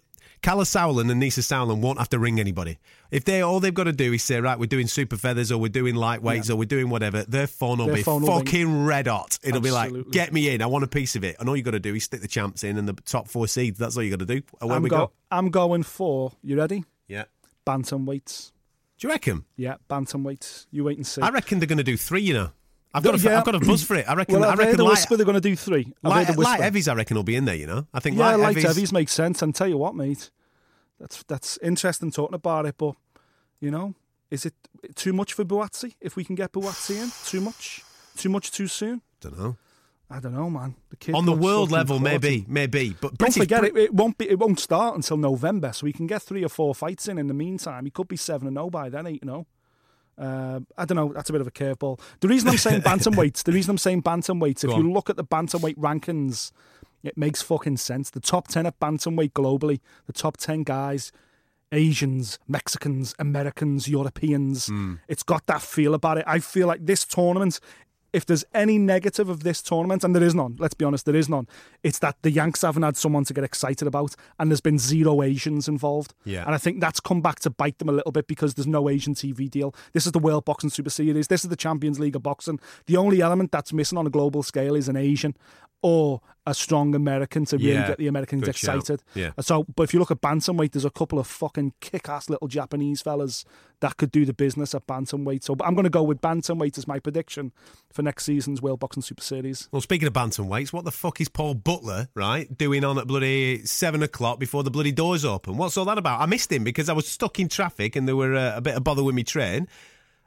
[0.44, 2.78] Kalle Sauerland and Nisse Sauerland won't have to ring anybody.
[3.10, 5.58] If they all they've got to do is say, right, we're doing super feathers or
[5.58, 8.84] we're doing lightweights or we're doing whatever, their phone will Their be phone will fucking
[8.84, 9.38] red hot.
[9.42, 11.36] It'll be like, get me in, I want a piece of it.
[11.40, 13.48] And all you got to do is stick the champs in and the top four
[13.48, 13.78] seeds.
[13.78, 14.42] That's all you got to do.
[14.60, 15.12] Away I'm, we go- go.
[15.30, 16.84] I'm going for, you ready?
[17.08, 17.24] Yeah.
[17.64, 18.52] Bantam weights.
[18.98, 19.44] Do you reckon?
[19.56, 20.66] Yeah, bantam weights.
[20.70, 21.22] You wait and see.
[21.22, 22.20] I reckon they're going to do three.
[22.22, 22.50] You know,
[22.92, 23.36] I've got a, Yeah.
[23.36, 24.08] have got a buzz for it.
[24.08, 24.38] I reckon.
[24.38, 25.92] well, I I've heard reckon the light, whisper they're going to do three.
[26.04, 26.86] I've light, heard the light heavies.
[26.86, 27.56] I reckon will be in there.
[27.56, 28.62] You know, I think Yeah, light, light heavies.
[28.64, 29.42] heavies make sense.
[29.42, 30.30] And tell you what, mate,
[30.98, 32.76] that's that's interesting talking about it.
[32.78, 32.94] But
[33.60, 33.94] you know,
[34.30, 34.54] is it
[34.94, 35.94] too much for Buatsi?
[36.00, 37.82] If we can get Buatsi in, too much,
[38.16, 39.02] too much too soon.
[39.20, 39.56] Don't know.
[40.10, 40.74] I don't know, man.
[40.90, 42.44] The On the world level, quality.
[42.44, 42.96] maybe, maybe.
[43.00, 44.28] But Don't forget, Brit- it, it won't be.
[44.28, 47.18] It won't start until November, so we can get three or four fights in.
[47.18, 49.46] In the meantime, he could be seven and zero by then, eight and zero.
[50.16, 51.12] Uh, I don't know.
[51.12, 51.98] That's a bit of a curveball.
[52.20, 55.24] The reason I'm saying bantamweights, the reason I'm saying bantamweights, if you look at the
[55.24, 56.52] bantamweight rankings,
[57.04, 58.10] it makes fucking sense.
[58.10, 61.12] The top ten at bantamweight globally, the top ten guys,
[61.70, 64.68] Asians, Mexicans, Americans, Europeans.
[64.68, 64.94] Hmm.
[65.08, 66.24] It's got that feel about it.
[66.26, 67.60] I feel like this tournament.
[68.12, 71.16] If there's any negative of this tournament, and there is none, let's be honest, there
[71.16, 71.48] is none.
[71.82, 75.20] It's that the Yanks haven't had someone to get excited about, and there's been zero
[75.20, 76.14] Asians involved.
[76.24, 76.44] Yeah.
[76.46, 78.88] And I think that's come back to bite them a little bit because there's no
[78.88, 79.74] Asian TV deal.
[79.94, 81.26] This is the World Boxing Super Series.
[81.26, 82.60] This is the Champions League of Boxing.
[82.86, 85.34] The only element that's missing on a global scale is an Asian
[85.84, 89.02] or a strong American to really Yeah, get the Americans excited.
[89.14, 89.32] Yeah.
[89.40, 93.02] So, but if you look at bantamweight, there's a couple of fucking kick-ass little Japanese
[93.02, 93.44] fellas
[93.80, 95.44] that could do the business at bantamweight.
[95.44, 97.52] So, but I'm going to go with bantamweight as my prediction
[97.92, 99.68] for next season's World Boxing Super Series.
[99.72, 103.66] well, speaking of bantamweights, what the fuck is Paul Butler right doing on at bloody
[103.66, 105.58] seven o'clock before the bloody doors open?
[105.58, 106.22] What's all that about?
[106.22, 108.74] I missed him because I was stuck in traffic and there were uh, a bit
[108.74, 109.68] of bother with me train.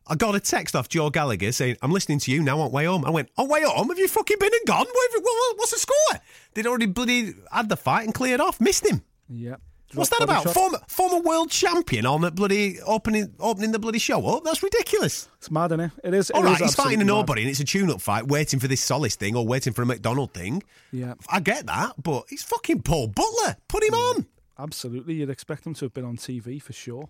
[0.09, 2.85] I got a text off Joe Gallagher saying, I'm listening to you now on way
[2.85, 3.05] home.
[3.05, 3.89] I went, On way home?
[3.89, 4.85] Have you fucking been and gone?
[4.91, 6.21] What what- what's the score?
[6.53, 8.59] They'd already bloody had the fight and cleared off.
[8.61, 9.03] Missed him.
[9.29, 9.55] Yeah.
[9.93, 10.43] What's that about?
[10.43, 10.53] shot.
[10.53, 14.43] Former former world champion on the bloody opening opening the bloody show up?
[14.43, 15.29] That's ridiculous.
[15.37, 15.91] It's mad, isn't it?
[16.03, 16.29] It is.
[16.31, 18.59] All it right, is he's fighting a nobody and it's a tune up fight, waiting
[18.59, 20.61] for this Solis thing or waiting for a McDonnell thing.
[20.91, 21.13] Yeah.
[21.29, 23.55] I get that, but he's fucking Paul Butler.
[23.69, 24.25] Put him on.
[24.59, 27.07] Absolutely, you'd expect him to have been on TV for sure.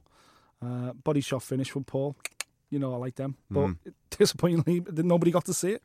[0.63, 2.15] Uh, body shot finish from Paul.
[2.69, 3.71] You know, I like them, but
[4.17, 5.83] disappointingly, nobody got to see it.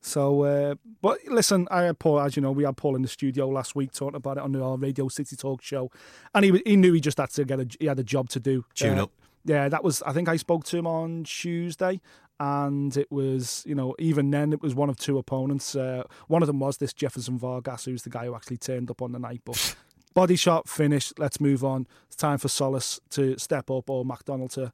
[0.00, 3.08] So, uh, but listen, I had Paul, as you know, we had Paul in the
[3.08, 5.90] studio last week talking about it on our Radio City Talk show,
[6.34, 8.40] and he he knew he just had to get a he had a job to
[8.40, 8.64] do.
[8.74, 9.10] Tune Uh, up.
[9.44, 10.02] Yeah, that was.
[10.02, 12.00] I think I spoke to him on Tuesday,
[12.40, 15.76] And it was, you know, even then it was one of two opponents.
[15.76, 19.02] Uh, one of them was this Jefferson Vargas, who's the guy who actually turned up
[19.02, 19.42] on the night.
[19.44, 19.76] But
[20.14, 21.12] body shot, finish.
[21.18, 21.86] Let's move on.
[22.06, 24.72] It's time for Solis to step up or McDonnell to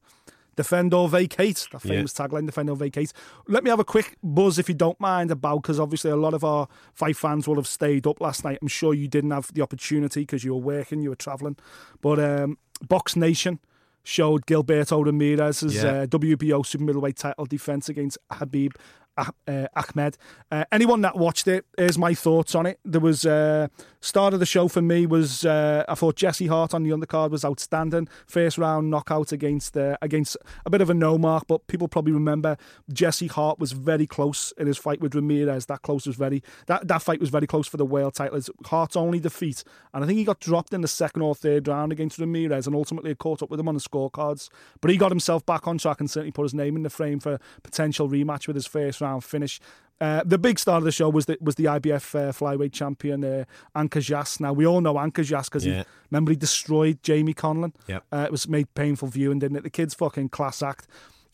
[0.57, 1.67] defend or vacate.
[1.73, 1.93] That Yeah.
[1.97, 3.13] famous tagline, defend or vacate.
[3.49, 6.35] Let me have a quick buzz, if you don't mind, about because obviously a lot
[6.35, 8.59] of our fight fans will have stayed up last night.
[8.63, 11.57] I'm sure you didn't have the opportunity because you were working, you were travelling.
[12.01, 13.59] But um, Box Nation
[14.03, 15.91] showed Gilberto Ramirez's Yeah.
[16.03, 18.73] uh, WBO super middleweight title defense against Habib.
[19.21, 20.17] Ah- Uh, Ahmed.
[20.51, 22.79] Uh, anyone that watched it, here's my thoughts on it.
[22.85, 23.69] There was uh,
[24.01, 27.31] start of the show for me was uh, I thought Jesse Hart on the undercard
[27.31, 28.09] was outstanding.
[28.27, 32.13] First round knockout against uh, against a bit of a no mark, but people probably
[32.13, 32.57] remember
[32.93, 35.67] Jesse Hart was very close in his fight with Ramirez.
[35.67, 38.37] That close was very that that fight was very close for the world title.
[38.39, 41.69] It's Hart's only defeat, and I think he got dropped in the second or third
[41.69, 44.49] round against Ramirez, and ultimately caught up with him on the scorecards.
[44.81, 47.21] But he got himself back on track and certainly put his name in the frame
[47.21, 49.59] for potential rematch with his first round finish.
[50.01, 53.23] Uh, the big star of the show was the was the IBF uh, flyweight champion
[53.25, 53.45] uh,
[53.77, 54.41] Ancajas.
[54.41, 55.79] Now we all know Ancajas because Yeah.
[55.81, 57.75] he remember he destroyed Jamie Conlan.
[57.87, 58.05] Yep.
[58.13, 59.63] Uh, it was made painful viewing, didn't it?
[59.65, 60.87] The kid's fucking class act.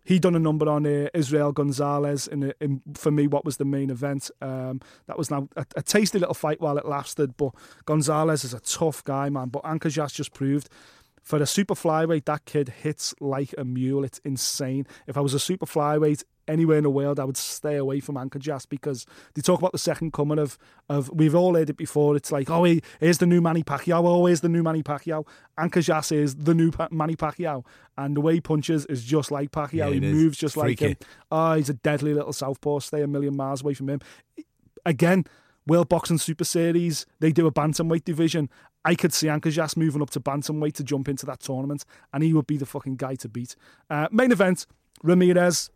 [0.03, 3.65] He done a number on uh, Israel Gonzalez in, in for me what was the
[3.65, 4.31] main event.
[4.41, 7.53] Um, that was now a, a tasty little fight while it lasted, but
[7.85, 9.49] Gonzalez is a tough guy, man.
[9.49, 10.69] But Ancajas just proved
[11.23, 14.05] for a super flyweight that kid hits like a mule.
[14.05, 14.87] It's insane.
[15.09, 18.17] If I was a super flyweight anywhere in the world, I would stay away from
[18.17, 22.17] Ancajas because they talk about the second coming of of we've all heard it before.
[22.17, 24.05] It's like oh, he, here's the new Manny Pacquiao.
[24.05, 25.27] Oh, here's the new Manny Pacquiao.
[25.59, 27.65] Ancajas is the new pa- Manny Pacquiao,
[27.97, 29.73] and the way he punches is just like Pacquiao.
[29.73, 30.97] Yeah, he moves just like him.
[31.31, 32.81] Oh, he's a deadly little southpaw.
[32.81, 34.01] Stay a million miles away from him.
[34.85, 35.25] Again,
[35.67, 38.49] World Boxing Super Series, they do a bantamweight division.
[38.85, 42.33] I could see Ancajas moving up to bantamweight to jump into that tournament, and he
[42.33, 43.57] would be the fucking guy to beat.
[43.91, 44.67] Uh, main event,
[45.03, 45.71] Ramirez.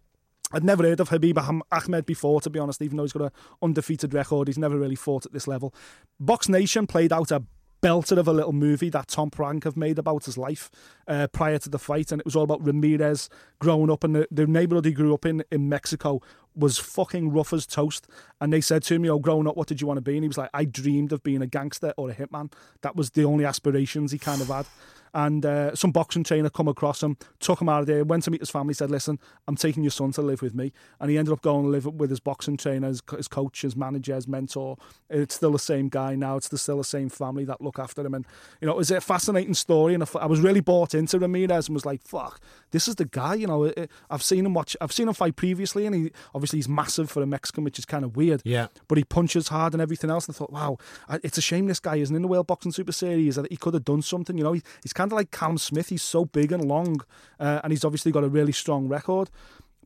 [0.52, 3.22] I'd never heard of Habib Ahm- Ahmed before, to be honest, even though he's got
[3.22, 3.30] an
[3.62, 4.48] undefeated record.
[4.48, 5.74] He's never really fought at this level.
[6.18, 7.42] Box Nation played out a
[7.82, 10.70] belter of a little movie that Top Rank have made about his life
[11.08, 14.28] uh, prior to the fight, and it was all about Ramirez growing up in the,
[14.30, 16.20] the neighborhood he grew up in in Mexico
[16.54, 18.06] was fucking rough as toast.
[18.40, 20.24] And they said to me, "Oh, growing up, what did you want to be?" And
[20.24, 22.52] he was like, "I dreamed of being a gangster or a hitman.
[22.82, 24.66] That was the only aspirations he kind of had."
[25.14, 28.30] And uh, some boxing trainer come across him, took him out of there, went to
[28.30, 29.18] meet his family, said, "Listen,
[29.48, 31.86] I'm taking your son to live with me." And he ended up going to live
[31.86, 34.76] with his boxing trainer, his, his coach, his manager, his mentor.
[35.08, 36.36] It's still the same guy now.
[36.36, 38.14] It's the, still the same family that look after him.
[38.14, 38.26] And
[38.60, 39.94] you know, it was a fascinating story.
[39.94, 43.34] And I was really bought into Ramirez and was like, "Fuck, this is the guy."
[43.34, 43.72] You know,
[44.10, 44.76] I've seen him watch.
[44.80, 47.84] I've seen him fight previously, and he obviously he's massive for a Mexican, which is
[47.84, 48.42] kind of weird.
[48.44, 48.68] Yeah.
[48.88, 50.26] But he punches hard and everything else.
[50.26, 50.78] And I thought, wow,
[51.22, 53.38] it's a shame this guy isn't in the World Boxing Super Series.
[53.48, 54.36] He could have done something.
[54.36, 55.88] You know, he, he's kind of like Callum Smith.
[55.88, 57.00] He's so big and long,
[57.38, 59.30] uh, and he's obviously got a really strong record.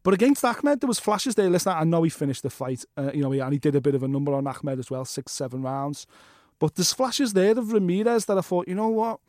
[0.02, 1.48] But against Ahmed, there was flashes there.
[1.48, 2.84] Listen, I know he finished the fight.
[2.96, 5.04] Uh, you know, and he did a bit of a number on Ahmed as well,
[5.04, 6.08] six, seven rounds.
[6.58, 9.20] But there's flashes there of Ramirez that I thought, you know what?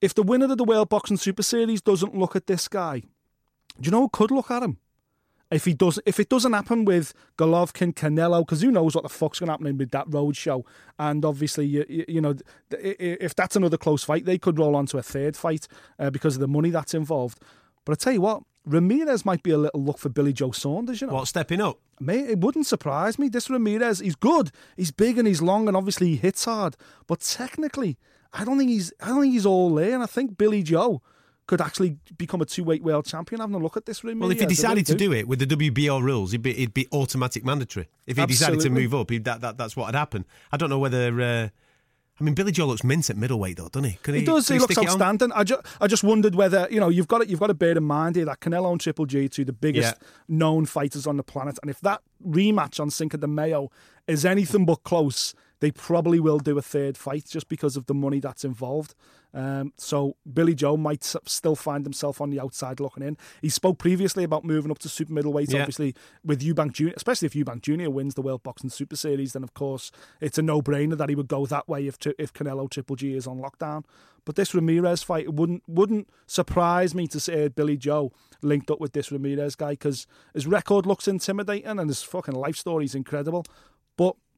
[0.00, 3.82] If the winner of the World Boxing Super Series doesn't look at this guy, do
[3.82, 4.78] you know who could look at him?
[5.50, 9.08] If he does, if it doesn't happen with Golovkin, Canelo, because who knows what the
[9.08, 10.64] fuck's going to happen with that road show?
[10.98, 14.58] And obviously, you, you, know, th- i- i- if that's another close fight, they could
[14.58, 15.68] roll on to a third fight
[16.00, 17.38] uh, because of the money that's involved.
[17.84, 21.00] But I tell you what, Ramirez might be a little look for Billy Joe Saunders.
[21.00, 21.78] You know, What, stepping up?
[22.00, 23.28] Mate, it wouldn't surprise me.
[23.28, 24.50] This Ramirez, he's good.
[24.76, 26.76] He's big and he's long, and obviously he hits hard.
[27.06, 27.96] But technically,
[28.32, 28.92] I don't think he's.
[29.00, 29.94] I don't think he's all there.
[29.94, 31.02] And I think Billy Joe
[31.46, 33.40] could actually become a two-weight world champion.
[33.40, 35.46] Having a look at this Ramirez, Well, if he decided to do it with the
[35.46, 37.88] WBO rules, it'd be, it'd be automatic mandatory.
[38.06, 40.24] If he decided to move up, he'd, that, that that's what would happen.
[40.52, 41.20] I don't know whether.
[41.20, 41.48] Uh,
[42.18, 43.98] I mean, Billy Joe looks mint at middleweight, though, doesn't he?
[44.02, 44.46] Can He does.
[44.46, 45.32] can He looks it outstanding.
[45.32, 47.76] I just, I just wondered whether you know you've got to, you've got to bear
[47.76, 50.08] in mind here that Canelo and Triple G, two the biggest Yeah.
[50.26, 53.70] known fighters on the planet, and if that rematch on Cinco de Mayo
[54.06, 57.94] is anything but close, they probably will do a third fight just because of the
[57.94, 58.94] money that's involved.
[59.34, 63.18] Um, so Billy Joe might still find himself on the outside looking in.
[63.42, 65.60] He spoke previously about moving up to super middleweight, Yeah.
[65.60, 67.90] obviously with Eubank Jr., especially if Eubank Jr.
[67.90, 69.90] wins the World Boxing Super Series, then of course
[70.20, 73.26] it's a no-brainer that he would go that way if if Canelo Triple G is
[73.26, 73.84] on lockdown.
[74.24, 78.80] But this Ramirez fight it wouldn't wouldn't surprise me to see Billy Joe linked up
[78.80, 82.94] with this Ramirez guy because his record looks intimidating and his fucking life story is
[82.94, 83.44] incredible.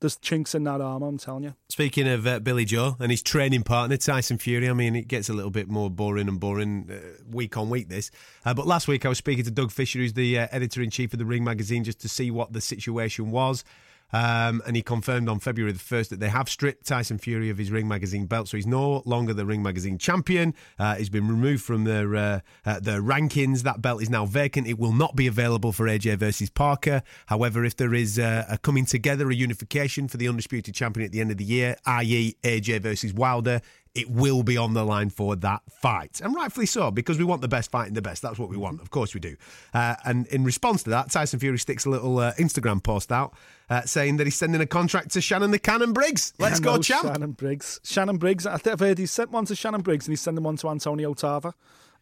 [0.00, 1.54] There's chinks in that armor, I'm telling you.
[1.68, 5.28] Speaking of uh, Billy Joe and his training partner Tyson Fury, I mean, it gets
[5.28, 7.88] a little bit more boring and boring uh, week on week.
[7.88, 8.10] This,
[8.44, 10.90] uh, but last week I was speaking to Doug Fischer, who's the uh, editor in
[10.90, 13.64] chief of the Ring magazine, just to see what the situation was.
[14.12, 17.58] Um, and he confirmed on February the 1st that they have stripped Tyson Fury of
[17.58, 20.54] his Ring Magazine belt, so he's no longer the Ring Magazine champion.
[20.78, 23.62] Uh, he's been removed from their uh, uh, their rankings.
[23.62, 24.66] That belt is now vacant.
[24.66, 27.02] It will not be available for AJ versus Parker.
[27.26, 31.12] However, if there is uh, a coming together, a unification for the undisputed champion at
[31.12, 33.60] the end of the year, i.e., AJ versus Wilder,
[33.98, 36.20] it will be on the line for that fight.
[36.20, 38.22] And rightfully so, because we want the best fighting the best.
[38.22, 38.80] That's what we want.
[38.80, 39.36] Of course we do.
[39.74, 43.34] Uh, and in response to that, Tyson Fury sticks a little uh, Instagram post out
[43.68, 46.32] uh, saying that he's sending a contract to Shannon the Cannon Briggs.
[46.38, 47.08] Let's I go, know champ.
[47.08, 47.80] Shannon Briggs.
[47.82, 48.46] Shannon Briggs.
[48.46, 50.68] I think I've heard he's sent one to Shannon Briggs and he's sending one to
[50.68, 51.54] Antonio Tarver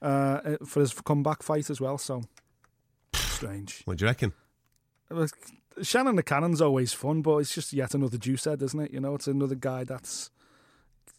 [0.03, 1.97] uh, for his comeback fight as well.
[1.97, 2.25] So
[3.15, 3.83] strange.
[3.87, 4.35] What do you reckon?
[5.83, 8.91] Shannon the Cannon's always fun, but it's just yet another juice head, isn't it?
[8.91, 10.31] You know, it's another guy that's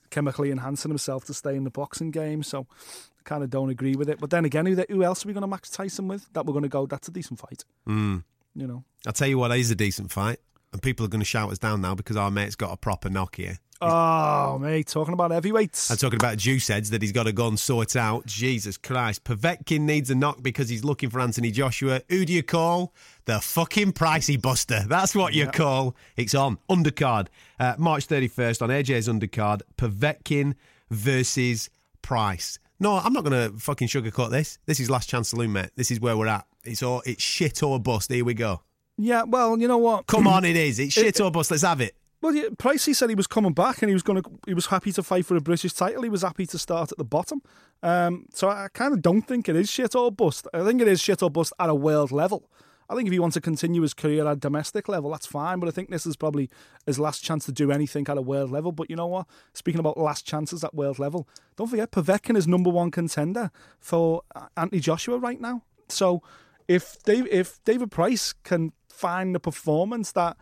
[0.09, 2.43] chemically enhancing himself to stay in the boxing game.
[2.43, 4.19] So I kind of don't agree with it.
[4.19, 6.31] But then again, who, who else are we going to Max Tyson with?
[6.33, 7.65] That we're going to go, that's a decent fight.
[7.87, 8.23] Mm.
[8.55, 8.83] You know.
[9.05, 10.39] I'll tell you what is a decent fight.
[10.73, 13.09] And people are going to shout us down now because our mate's got a proper
[13.09, 13.59] knock here.
[13.79, 15.91] Oh, mate, talking about heavyweights.
[15.91, 18.25] I'm talking about juice heads that he's got to go and sort out.
[18.25, 19.23] Jesus Christ.
[19.23, 22.01] Povetkin needs a knock because he's looking for Anthony Joshua.
[22.09, 22.93] Who do you call?
[23.25, 24.83] The fucking pricey buster.
[24.87, 25.95] That's what you call.
[26.15, 26.57] It's on.
[26.69, 27.27] Undercard.
[27.59, 29.61] Uh, March 31st on AJ's undercard.
[29.77, 30.55] Povetkin
[30.89, 31.69] versus
[32.01, 32.57] Price.
[32.79, 34.59] No, I'm not going to fucking sugarcoat this.
[34.65, 35.71] This is last chance saloon, mate.
[35.75, 36.45] This is where we're at.
[36.63, 38.11] It's all, it's shit or bust.
[38.11, 38.61] Here we go.
[38.97, 40.07] Yeah, well, you know what?
[40.07, 40.79] Come on, it is.
[40.79, 41.51] It's shit or bust.
[41.51, 41.96] Let's have it.
[42.21, 44.29] Well, yeah, Pricey said he was coming back and he was going to.
[44.47, 46.01] He was happy to fight for a British title.
[46.01, 47.41] He was happy to start at the bottom.
[47.83, 50.47] Um, so I kind of don't think it is shit or bust.
[50.53, 52.49] I think it is shit or bust at a world level.
[52.89, 55.59] I think if he wants to continue his career at a domestic level, that's fine.
[55.59, 56.49] But I think this is probably
[56.85, 58.71] his last chance to do anything at a world level.
[58.71, 59.27] But you know what?
[59.53, 64.21] Speaking about last chances at world level, don't forget Povetkin is number one contender for
[64.55, 65.63] Anthony Joshua right now.
[65.89, 66.23] So
[66.67, 70.37] if Dave, if David Price can find the performance that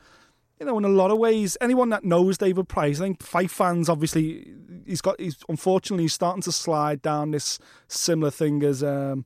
[0.60, 3.52] you know, in a lot of ways, anyone that knows David Price, I think fight
[3.52, 4.54] fans obviously
[4.86, 9.26] he's got he's unfortunately he's starting to slide down this similar thing as um,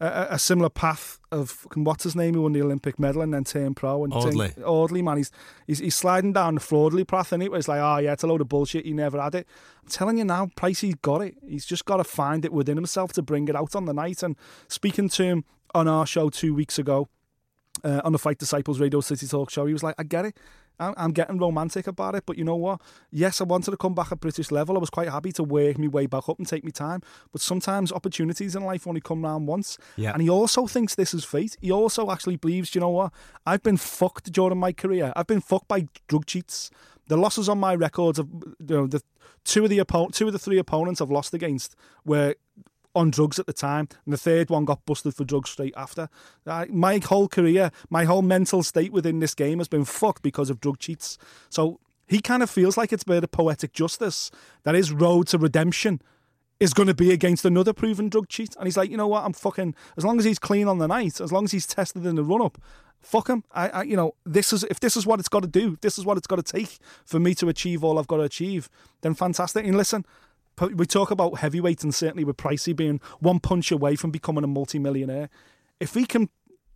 [0.00, 3.44] a, a similar path of what's his name who won the Olympic medal and then
[3.44, 4.48] turned pro and Audley.
[4.48, 5.30] turned- Audley man, he's,
[5.66, 8.26] he's he's sliding down the fraudly path and it was like, oh yeah, it's a
[8.26, 8.84] load of bullshit.
[8.84, 9.46] He never had it.
[9.82, 11.36] I'm telling you now, Price, he's got it.
[11.46, 14.22] He's just got to find it within himself to bring it out on the night.
[14.22, 14.34] And
[14.66, 17.08] speaking to him on our show two weeks ago,
[17.82, 20.36] uh, on the Fight Disciples Radio City Talk show, he was like, I get it.
[20.78, 22.80] I'm, I'm getting romantic about it, but you know what?
[23.10, 24.76] Yes, I wanted to come back at British level.
[24.76, 27.02] I was quite happy to work my way back up and take my time.
[27.32, 29.78] But sometimes opportunities in life only come round once.
[29.96, 30.12] Yeah.
[30.12, 31.56] And he also thinks this is fate.
[31.60, 33.12] He also actually believes, you know what?
[33.46, 35.12] I've been fucked during my career.
[35.14, 36.70] I've been fucked by drug cheats.
[37.06, 39.02] The losses on my records of you know the
[39.44, 42.34] two of the opponent, two of the three opponents I've lost against were
[42.94, 46.08] on drugs at the time, and the third one got busted for drugs straight after.
[46.68, 50.60] My whole career, my whole mental state within this game has been fucked because of
[50.60, 51.18] drug cheats.
[51.50, 54.30] So he kind of feels like it's a bit of poetic justice
[54.64, 56.00] that his road to redemption
[56.60, 58.54] is going to be against another proven drug cheat.
[58.56, 59.24] And he's like, you know what?
[59.24, 59.74] I'm fucking.
[59.96, 62.24] As long as he's clean on the night, as long as he's tested in the
[62.24, 62.58] run up,
[63.00, 63.44] fuck him.
[63.52, 65.98] I, I, you know, this is if this is what it's got to do, this
[65.98, 68.68] is what it's got to take for me to achieve all I've got to achieve,
[69.02, 69.66] then fantastic.
[69.66, 70.06] And listen,
[70.60, 74.46] we talk about heavyweight and certainly with Pricey being one punch away from becoming a
[74.46, 75.28] multimillionaire.
[75.80, 76.28] If he can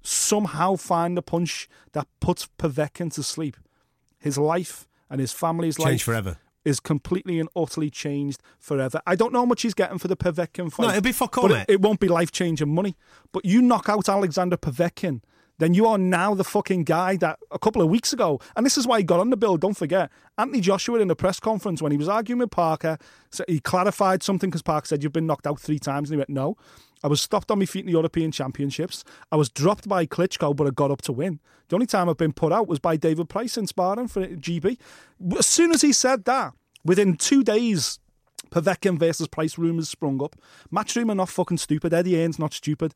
[0.03, 3.57] somehow find a punch that puts Povetkin to sleep,
[4.19, 6.38] his life and his family's life Change forever.
[6.64, 9.01] is completely and utterly changed forever.
[9.07, 10.85] I don't know how much he's getting for the Povetkin fight.
[10.85, 12.97] No, it'll be fuck all, it, it won't be life changing money.
[13.33, 15.23] But you knock out Alexander Povetkin,
[15.59, 18.79] then you are now the fucking guy that a couple of weeks ago, and this
[18.79, 19.57] is why he got on the bill.
[19.57, 22.99] Don't forget, Anthony Joshua in the press conference when he was arguing with Parker,
[23.31, 26.18] so he clarified something because Parker said you've been knocked out three times, and he
[26.18, 26.57] went no.
[27.03, 29.05] I was stopped on my feet in the European Championships.
[29.31, 31.38] I was dropped by Klitschko, but I got up to win.
[31.68, 34.79] The only time I've been put out was by David Price in sparring for GB.
[35.38, 38.01] As soon as he said that, within two days,
[38.51, 40.37] Povetkin versus Price rumours sprung up.
[40.73, 41.92] Matchroom are not fucking stupid.
[41.92, 42.94] Eddie Hearn's not stupid.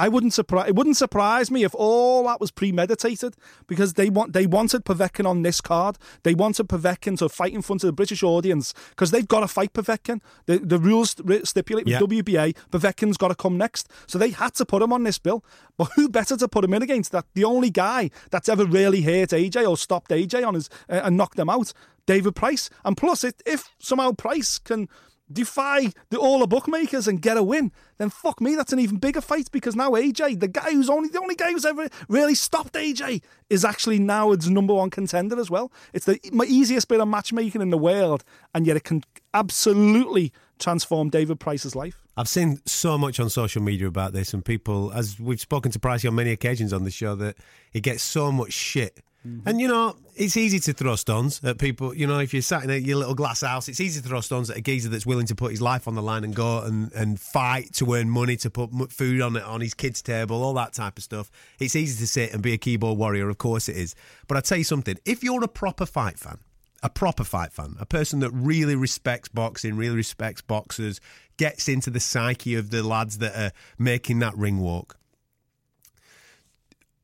[0.00, 0.68] I wouldn't surprise.
[0.68, 3.36] It wouldn't surprise me if all that was premeditated
[3.66, 5.98] because they want they wanted Povetkin on this card.
[6.22, 9.48] They wanted Povetkin to fight in front of the British audience because they've got to
[9.48, 10.20] fight Povetkin.
[10.46, 12.00] The the rules stipulate with Yeah.
[12.00, 15.44] WBA Povetkin's got to come next, so they had to put him on this bill.
[15.76, 17.12] But who better to put him in against?
[17.12, 21.02] That the only guy that's ever really hurt AJ or stopped AJ on his uh,
[21.04, 21.72] and knocked them out,
[22.06, 22.70] David Price.
[22.84, 24.88] And plus, it, if somehow Price can
[25.32, 28.96] defy the all the bookmakers and get a win, then fuck me, that's an even
[28.96, 32.34] bigger fight because now AJ, the guy who's only the only guy who's ever really
[32.34, 35.70] stopped AJ, is actually now its number one contender as well.
[35.92, 39.02] It's the my easiest bit of matchmaking in the world, and yet it can
[39.34, 42.02] absolutely transform David Price's life.
[42.16, 45.78] I've seen so much on social media about this, and people, as we've spoken to
[45.78, 47.36] Pricey on many occasions on the show, that
[47.70, 49.48] he gets so much shit Mm-hmm.
[49.48, 51.94] And you know, it's easy to throw stones at people.
[51.94, 54.48] You know, if you're sat in your little glass house, it's easy to throw stones
[54.48, 56.90] at a geezer that's willing to put his life on the line and go and,
[56.92, 60.72] and fight to earn money to put food on on his kid's table, all that
[60.72, 61.30] type of stuff.
[61.58, 63.94] It's easy to sit and be a keyboard warrior, of course it is.
[64.26, 66.38] But I tell you something: if you're a proper fight fan,
[66.82, 70.98] a proper fight fan, a person that really respects boxing, really respects boxers,
[71.36, 74.96] gets into the psyche of the lads that are making that ring walk.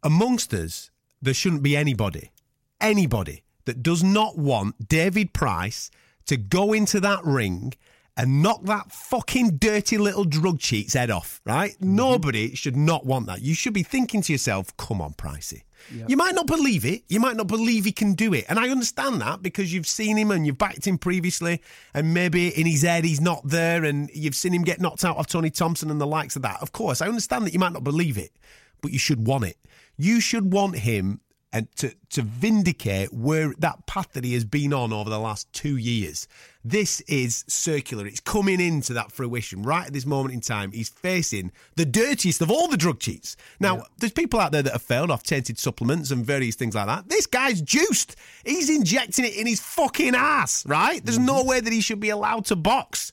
[0.03, 0.91] Amongst us,
[1.23, 2.31] there shouldn't be anybody,
[2.81, 5.91] anybody that does not want David Price
[6.27, 7.73] to go into that ring
[8.17, 11.73] and knock that fucking dirty little drug cheat's head off, right?
[11.73, 11.97] Mm-hmm.
[11.97, 13.43] Nobody should not want that.
[13.43, 15.63] You should be thinking to yourself, come on, Pricey.
[16.09, 17.05] You might not believe it.
[17.09, 18.45] You might not believe he can do it.
[18.49, 21.63] And I understand that because you've seen him and you've backed him previously,
[21.95, 25.17] and maybe in his head he's not there, and you've seen him get knocked out
[25.17, 26.61] of Tony Thompson and the likes of that.
[26.61, 28.33] Of course, I understand that you might not believe it,
[28.81, 29.59] but you should want it.
[29.97, 31.21] You should want him
[31.53, 35.51] and to, to vindicate where that path that he has been on over the last
[35.55, 36.29] two years.
[36.63, 38.07] This is circular.
[38.07, 40.73] It's coming into that fruition right at this moment in time.
[40.73, 43.37] He's facing the dirtiest of all the drug cheats.
[43.59, 46.89] Now, there's people out there that have failed off tainted supplements and various things like
[46.89, 47.09] that.
[47.09, 48.17] This guy's juiced.
[48.45, 51.03] He's injecting it in his fucking ass, right?
[51.03, 51.27] There's mm-hmm.
[51.27, 53.13] no way that he should be allowed to box.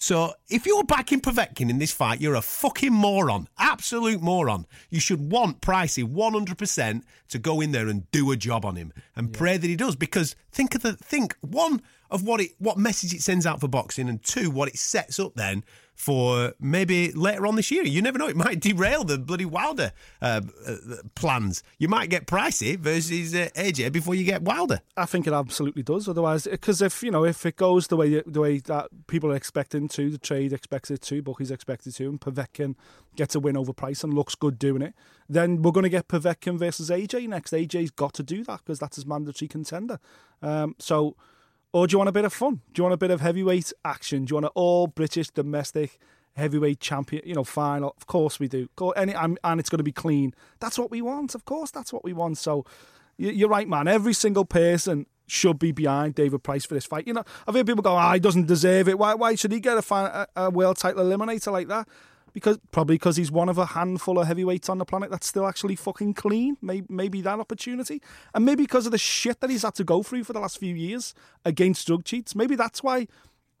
[0.00, 3.48] So if you're backing Povetkin in this fight, you're a fucking moron.
[3.58, 4.64] Absolute moron.
[4.90, 8.92] You should want Pricey 100% to go in there and do a job on him
[9.16, 9.96] and pray that he does.
[9.96, 13.68] Because think of the think one of what it what message it sends out for
[13.68, 15.64] boxing and two what it sets up then
[15.98, 17.82] for maybe later on this year.
[17.82, 18.28] You never know.
[18.28, 19.92] It might derail the bloody Wilder
[20.22, 20.76] uh, uh,
[21.16, 21.64] plans.
[21.76, 24.80] You might get Pricey versus uh, AJ before you get Wilder.
[24.96, 26.08] I think it absolutely does.
[26.08, 29.34] Otherwise, because if you know if it goes the way the way that people are
[29.34, 32.76] expecting to, the trade expects it to, bookies expect it to, and Povetkin
[33.16, 34.94] gets a win over Price and looks good doing it,
[35.28, 37.50] then we're going to get Povetkin versus AJ next.
[37.50, 39.98] AJ's got to do that because that's his mandatory contender.
[40.40, 41.16] Um, so,
[41.72, 42.60] or do you want a bit of fun?
[42.72, 44.24] Do you want a bit of heavyweight action?
[44.24, 45.98] Do you want an all British domestic?
[46.36, 47.94] Heavyweight champion, you know, final.
[47.96, 48.68] Of course we do.
[48.76, 49.10] Go, and,
[49.58, 50.32] it's going to be clean.
[50.60, 51.34] That's what we want.
[51.34, 52.38] Of course, that's what we want.
[52.38, 52.64] So,
[53.16, 53.88] you- you're right, man.
[53.88, 57.08] Every single person should be behind David Price for this fight.
[57.08, 58.98] You know, I've heard people go, "Ah, he doesn't deserve it.
[59.00, 59.14] Why?
[59.14, 61.88] Why should he get a, a, a world title eliminator like that?"
[62.38, 65.46] Because probably because he's one of a handful of heavyweights on the planet that's still
[65.46, 66.56] actually fucking clean.
[66.62, 68.00] Maybe, maybe that opportunity,
[68.34, 70.58] and maybe because of the shit that he's had to go through for the last
[70.58, 71.14] few years
[71.44, 72.34] against drug cheats.
[72.34, 73.06] Maybe that's why.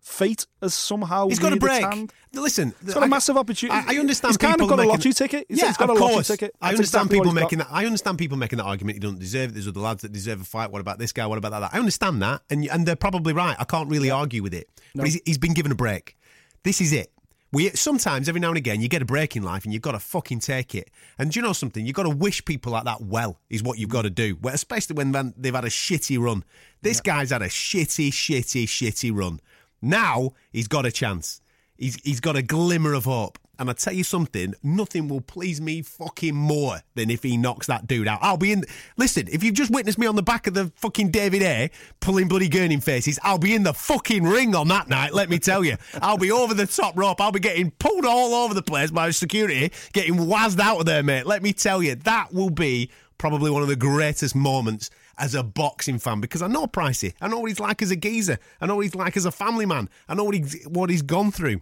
[0.00, 1.84] Fate has somehow He's got a break.
[2.32, 3.76] Listen, He's got a massive opportunity.
[3.76, 4.30] I, I understand.
[4.30, 5.46] He's kind of got a making- lottery ticket.
[5.48, 6.28] He's- yeah, he's got of a lottery course.
[6.28, 6.54] ticket.
[6.60, 7.44] I understand exactly people he's got.
[7.46, 7.68] making that.
[7.70, 8.94] I understand people making that argument.
[8.94, 9.54] He doesn't deserve it.
[9.54, 10.70] There's other lads that deserve a fight.
[10.70, 11.26] What about this guy?
[11.26, 11.70] What about that?
[11.74, 13.56] I understand that, and and they're probably right.
[13.58, 14.68] I can't really argue with it.
[14.94, 16.16] But he's, he's been given a break.
[16.62, 17.12] This is it.
[17.50, 19.92] We sometimes every now and again you get a break in life and you've got
[19.92, 20.90] to fucking take it.
[21.18, 21.86] And do you know something?
[21.86, 24.36] You've got to wish people like that well is what you've got to do.
[24.44, 26.44] Especially when they've had a shitty run.
[26.82, 29.40] This guy's had a shitty, shitty, shitty run.
[29.80, 31.40] Now he's got a chance.
[31.76, 33.38] He's he's got a glimmer of hope.
[33.58, 37.66] And I tell you something, nothing will please me fucking more than if he knocks
[37.66, 38.20] that dude out.
[38.22, 38.64] I'll be in.
[38.96, 42.28] Listen, if you've just witnessed me on the back of the fucking David A pulling
[42.28, 45.12] bloody gurning faces, I'll be in the fucking ring on that night.
[45.12, 47.20] Let me tell you, I'll be over the top rope.
[47.20, 51.02] I'll be getting pulled all over the place by security, getting wazzed out of there,
[51.02, 51.26] mate.
[51.26, 55.42] Let me tell you, that will be probably one of the greatest moments as a
[55.42, 57.14] boxing fan because I know Pricey.
[57.20, 58.38] I know what he's like as a geezer.
[58.60, 59.88] I know what he's like as a family man.
[60.08, 61.60] I know what he's what he's gone through.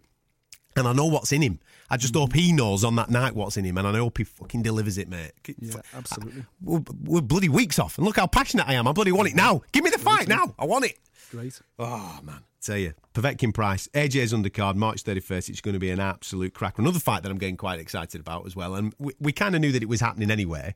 [0.76, 1.58] And I know what's in him.
[1.88, 4.24] I just hope he knows on that night what's in him, and I hope he
[4.24, 5.32] fucking delivers it, mate.
[5.58, 6.44] Yeah, absolutely.
[6.60, 8.88] We're, we're bloody weeks off, and look how passionate I am.
[8.88, 9.62] I bloody want it now.
[9.72, 10.54] Give me the fight now.
[10.58, 10.98] I want it.
[11.30, 11.60] Great.
[11.78, 15.48] Oh man, tell you, Povetkin Price, AJ's undercard, March thirty first.
[15.48, 16.82] It's going to be an absolute cracker.
[16.82, 19.60] Another fight that I'm getting quite excited about as well, and we, we kind of
[19.60, 20.74] knew that it was happening anyway.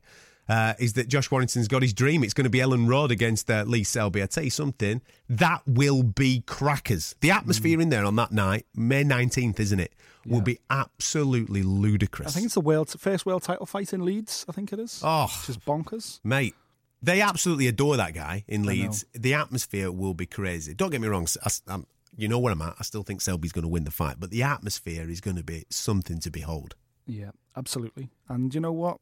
[0.49, 2.23] Uh, is that Josh Warrington's got his dream?
[2.23, 4.21] It's going to be Elland Road against uh, Lee Selby.
[4.21, 7.15] I tell you something, that will be crackers.
[7.21, 9.93] The atmosphere in there on that night, May nineteenth, isn't it?
[10.25, 12.29] Will be absolutely ludicrous.
[12.29, 14.45] I think it's the world first world title fight in Leeds.
[14.47, 15.01] I think it is.
[15.03, 15.27] Oh.
[15.41, 16.19] which is bonkers.
[16.23, 16.55] Mate,
[17.01, 19.05] they absolutely adore that guy in Leeds.
[19.13, 20.73] The atmosphere will be crazy.
[20.73, 21.27] Don't get me wrong.
[21.43, 22.75] I, am you know where I'm at.
[22.79, 25.43] I still think Selby's going to win the fight, but the atmosphere is going to
[25.43, 26.75] be something to behold.
[27.07, 28.09] Yeah, absolutely.
[28.27, 28.99] And you know what?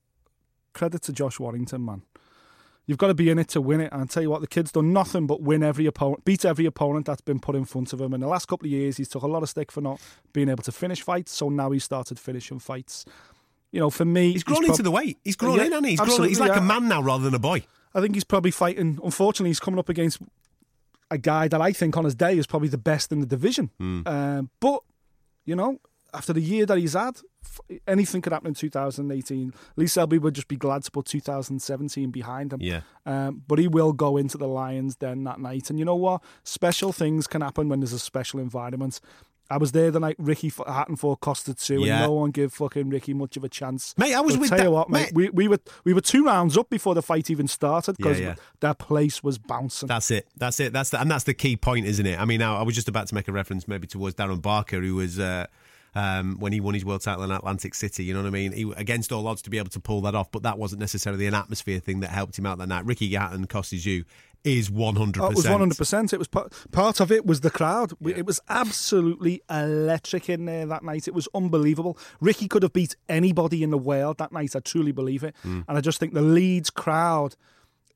[0.73, 2.03] Credit to Josh Warrington, man.
[2.89, 3.93] You've got to be in it to win it.
[3.93, 6.65] And I tell you what, the kid's done nothing but win every opponent, beat every
[6.65, 8.15] opponent that's been put in front of him.
[8.15, 10.01] In the last couple of years, he's took a lot of stick for not
[10.33, 11.31] being able to finish fights.
[11.31, 13.05] So now he's started finishing fights.
[13.71, 15.19] You know, for me, He's grown prob- into the weight.
[15.23, 15.91] He's grown Yeah, in, hasn't he?
[15.91, 16.57] He's, grown, he's like yeah.
[16.57, 17.63] a man now rather than a boy.
[17.93, 18.97] I think he's probably fighting.
[19.03, 20.19] Unfortunately, he's coming up against
[21.11, 23.69] a guy that I think on his day is probably the best in the division.
[23.79, 24.81] Um, but
[25.45, 25.79] you know,
[26.11, 27.19] after the year that he's had,
[27.87, 29.53] anything could happen in 2018.
[29.75, 32.59] Lee Selby would just be glad to put 2017 behind him.
[32.61, 32.81] Yeah.
[33.05, 35.69] Um, but he will go into the Lions Den that night.
[35.69, 36.21] And you know what?
[36.43, 38.99] Special things can happen when there's a special environment.
[39.51, 41.95] I was there the night Ricky Hatton fought Kostya Tszyu, Yeah.
[41.95, 43.95] and no one gave fucking Ricky much of a chance.
[43.97, 45.15] Mate, I was But with tell that- you what, mate, mate.
[45.15, 48.27] We, we were we were two rounds up before the fight even started because Yeah,
[48.27, 48.35] yeah.
[48.59, 49.87] their place was bouncing.
[49.87, 50.27] That's it.
[50.37, 50.71] That's it.
[50.71, 52.19] That's the, and that's the key point, isn't it?
[52.19, 54.81] I mean, I, I was just about to make a reference maybe towards Darren Barker,
[54.81, 55.47] who was uh,
[55.95, 58.03] um, when he won his world title in Atlantic City.
[58.03, 58.51] You know what I mean?
[58.51, 61.27] He against all odds to be able to pull that off, but that wasn't necessarily
[61.27, 62.85] an atmosphere thing that helped him out that night.
[62.85, 64.05] Ricky Hatton, Kostya Tszyu
[64.43, 66.13] is one hundred Oh, it was one hundred percent.
[66.13, 67.91] It was part, part of it was the crowd.
[67.99, 71.07] We It was absolutely electric in there that night.
[71.07, 71.97] It was unbelievable.
[72.21, 74.55] Ricky could have beat anybody in the world that night.
[74.55, 77.35] I truly believe it, and I just think the Leeds crowd.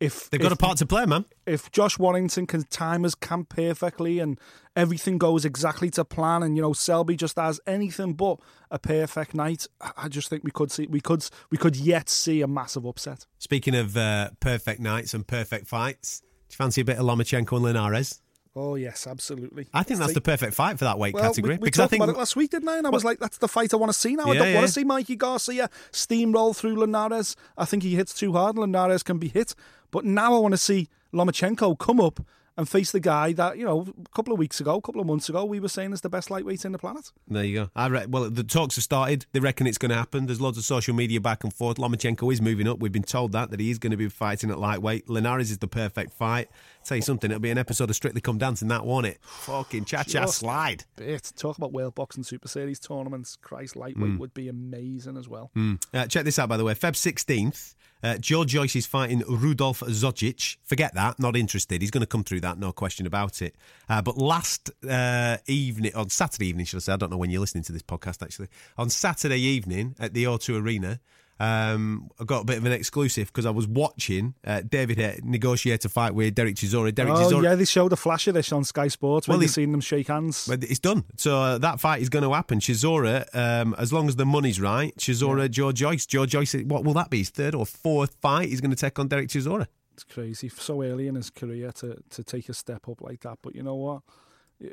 [0.03, 0.29] If.
[0.29, 1.25] They've got if, a part to play, man.
[1.45, 4.39] if Josh Warrington can time his camp perfectly and
[4.75, 8.39] everything goes exactly to plan, and you know Selby just has anything but
[8.71, 12.41] a perfect night, I- just think we could see we could we could yet see
[12.41, 13.25] a massive upset.
[13.39, 17.53] Speaking of uh, perfect nights and perfect fights, do you fancy a bit of Lomachenko
[17.53, 18.19] and Linares?
[18.55, 19.67] Oh yes, absolutely.
[19.73, 21.79] I think that's See- the perfect fight for that weight Well, category we, we because
[21.79, 22.77] I think about it last week, didn't I?
[22.77, 24.25] And I was Well- like, that's the fight I want to see now.
[24.25, 24.53] I don't yeah.
[24.55, 27.35] want to see Mikey Garcia steamroll through Linares.
[27.57, 28.55] I think he hits too hard.
[28.55, 29.55] And Linares can be hit.
[29.93, 32.19] But now I want to see Lomachenko come up
[32.55, 35.07] and face the guy that, you know, a couple of weeks ago, a couple of
[35.07, 37.11] months ago, we were saying is the best lightweight in the planet.
[37.27, 37.69] There you go.
[37.75, 39.25] I re- well, the talks have started.
[39.31, 40.27] They reckon it's going to happen.
[40.27, 41.77] There's loads of social media back and forth.
[41.77, 42.79] Lomachenko is moving up.
[42.79, 45.09] We've been told that that he is going to be fighting at lightweight.
[45.09, 46.47] Linares is the perfect fight.
[46.83, 47.31] tell you something.
[47.31, 48.67] It'll be an episode of Strictly Come Dancing.
[48.67, 49.17] That won't it?
[49.23, 50.85] Fucking cha cha slide.
[50.95, 51.33] Bit.
[51.35, 53.35] Talk about World Boxing Super Series tournaments.
[53.35, 55.49] Christ, lightweight would be amazing as well.
[55.91, 56.75] Uh, check this out, by the way.
[56.75, 57.73] Feb 16th,
[58.03, 60.57] uh, Joe Joyce is fighting Rudolf Zocic.
[60.63, 61.19] Forget that.
[61.19, 61.81] Not interested.
[61.81, 62.59] He's going to come through that.
[62.59, 63.55] No question about it.
[63.89, 66.93] Uh, but last uh, evening, on Saturday evening, should I say?
[66.93, 68.49] I don't know when you're listening to this podcast, actually.
[68.77, 70.99] On Saturday evening at the O2 Arena,
[71.43, 75.19] um, I got a bit of an exclusive because I was watching uh, David Haye
[75.23, 76.93] negotiate a fight with Derek Chisora.
[76.93, 77.43] Derek Oh, Chisora.
[77.43, 79.71] yeah, they showed a flash of this on Sky Sports when Well, you he- seen
[79.71, 80.47] them shake hands.
[80.47, 81.03] But it's done.
[81.17, 82.59] So uh, that fight is going to happen.
[82.59, 86.05] Chisora, um, as long as the money's right, Chisora, Joe Joyce.
[86.05, 87.19] Joe Joyce, what will that be?
[87.19, 88.49] His third or fourth fight?
[88.49, 89.67] He's going to take on Derek Chisora.
[89.93, 93.39] It's crazy so early in his career to, to take a step up like that.
[93.43, 94.01] But you know what?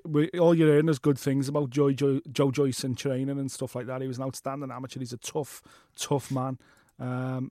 [0.04, 3.50] We, all you're hearing is good things about Joe, Joe, Joe Joyce and training and
[3.50, 4.00] stuff like that.
[4.02, 5.00] He was an outstanding amateur.
[5.00, 5.62] He's a tough,
[5.96, 6.58] tough man.
[6.98, 7.50] Um,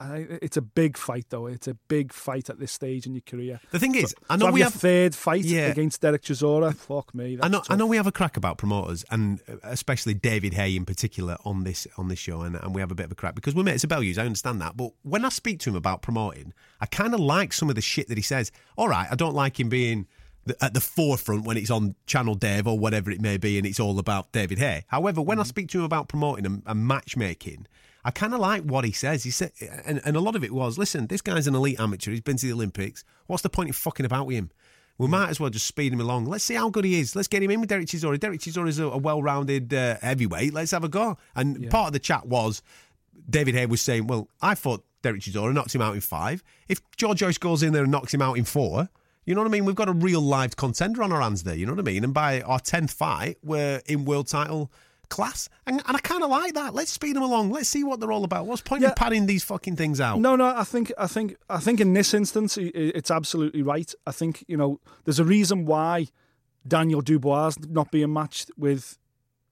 [0.00, 1.46] I, it's a big fight, though.
[1.48, 3.58] It's a big fight at this stage in your career.
[3.72, 4.72] The thing is, I know have we have.
[4.72, 5.66] third fight Yeah.
[5.66, 6.72] against Derek Chisora.
[6.72, 7.36] Fuck me.
[7.42, 10.76] I know, I know we have a crack about promoters, and uh, especially David Haye
[10.76, 13.16] in particular on this on this show, and, and we have a bit of a
[13.16, 14.18] crack because we're mates of Bellews.
[14.18, 17.52] I understand that, but when I speak to him about promoting, I kind of like
[17.52, 18.52] some of the shit that he says.
[18.76, 20.06] All right, I don't like him being
[20.60, 23.80] at the forefront when it's on Channel Dave or whatever it may be, and it's
[23.80, 24.84] all about David Haye.
[24.88, 27.66] However, when I speak to him about promoting and, and matchmaking.
[28.04, 29.24] I kind of like what he says.
[29.24, 29.52] He said,
[29.84, 32.12] and, and a lot of it was, listen, this guy's an elite amateur.
[32.12, 33.04] He's been to the Olympics.
[33.26, 34.50] What's the point of fucking about with him?
[34.98, 36.24] We might as well just speed him along.
[36.24, 37.14] Let's see how good he is.
[37.14, 38.18] Let's get him in with Derek Chisora.
[38.18, 40.54] Derek Chisora is a, a well-rounded uh, heavyweight.
[40.54, 41.18] Let's have a go.
[41.36, 42.62] And part of the chat was
[43.28, 46.42] David Haye was saying, well, I thought Derek Chisora knocked him out in five.
[46.68, 48.88] If George Joyce goes in there and knocks him out in four,
[49.28, 49.64] you know what I mean?
[49.66, 51.54] We've got a real live contender on our hands there.
[51.54, 52.02] You know what I mean?
[52.02, 54.72] And by our 10th fight, we're in world title
[55.10, 55.48] class.
[55.66, 56.74] And, and I kind of like that.
[56.74, 57.50] Let's speed them along.
[57.50, 58.46] Let's see what they're all about.
[58.46, 58.88] What's the point Yeah.
[58.88, 60.18] in padding these fucking things out?
[60.20, 60.46] No, no.
[60.56, 63.92] I think, I think, I think in this instance, it's absolutely right.
[64.06, 66.08] I think you know, there's a reason why
[66.66, 68.98] Daniel Dubois not being matched with.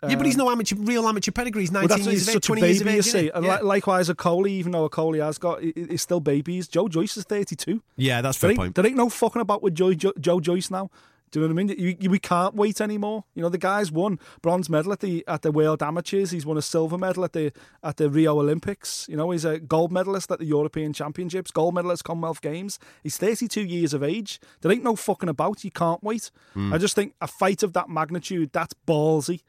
[0.02, 1.62] Yeah, but he's um, no amateur, real amateur pedigree.
[1.62, 2.98] He's Well, 19 that's years he's of age, such a 20 baby, years of you
[2.98, 3.04] age.
[3.04, 3.18] see.
[3.30, 3.62] isn't And he?
[3.64, 6.68] likewise, Okolie, even though Okolie has got, he- he's still babies.
[6.68, 7.82] Joe Joyce is 32.
[7.96, 8.74] yeah, that's There fair point.
[8.74, 10.90] there ain't no fucking about with Joe, Joe, Joe Joyce now.
[11.32, 11.76] Do you know what I mean?
[11.76, 13.24] You, you, we can't wait anymore.
[13.34, 16.30] You know, the guy's won bronze medal at the at the World Amateurs.
[16.30, 19.06] He's won a silver medal at the at the Rio Olympics.
[19.08, 22.78] You know, he's a gold medalist at the European Championships, gold medalist Commonwealth Games.
[23.02, 24.38] He's 32 years of age.
[24.60, 25.64] There ain't no fucking about.
[25.64, 26.30] You can't wait.
[26.54, 26.72] Hmm.
[26.72, 29.40] I just think a fight of that magnitude, that's ballsy.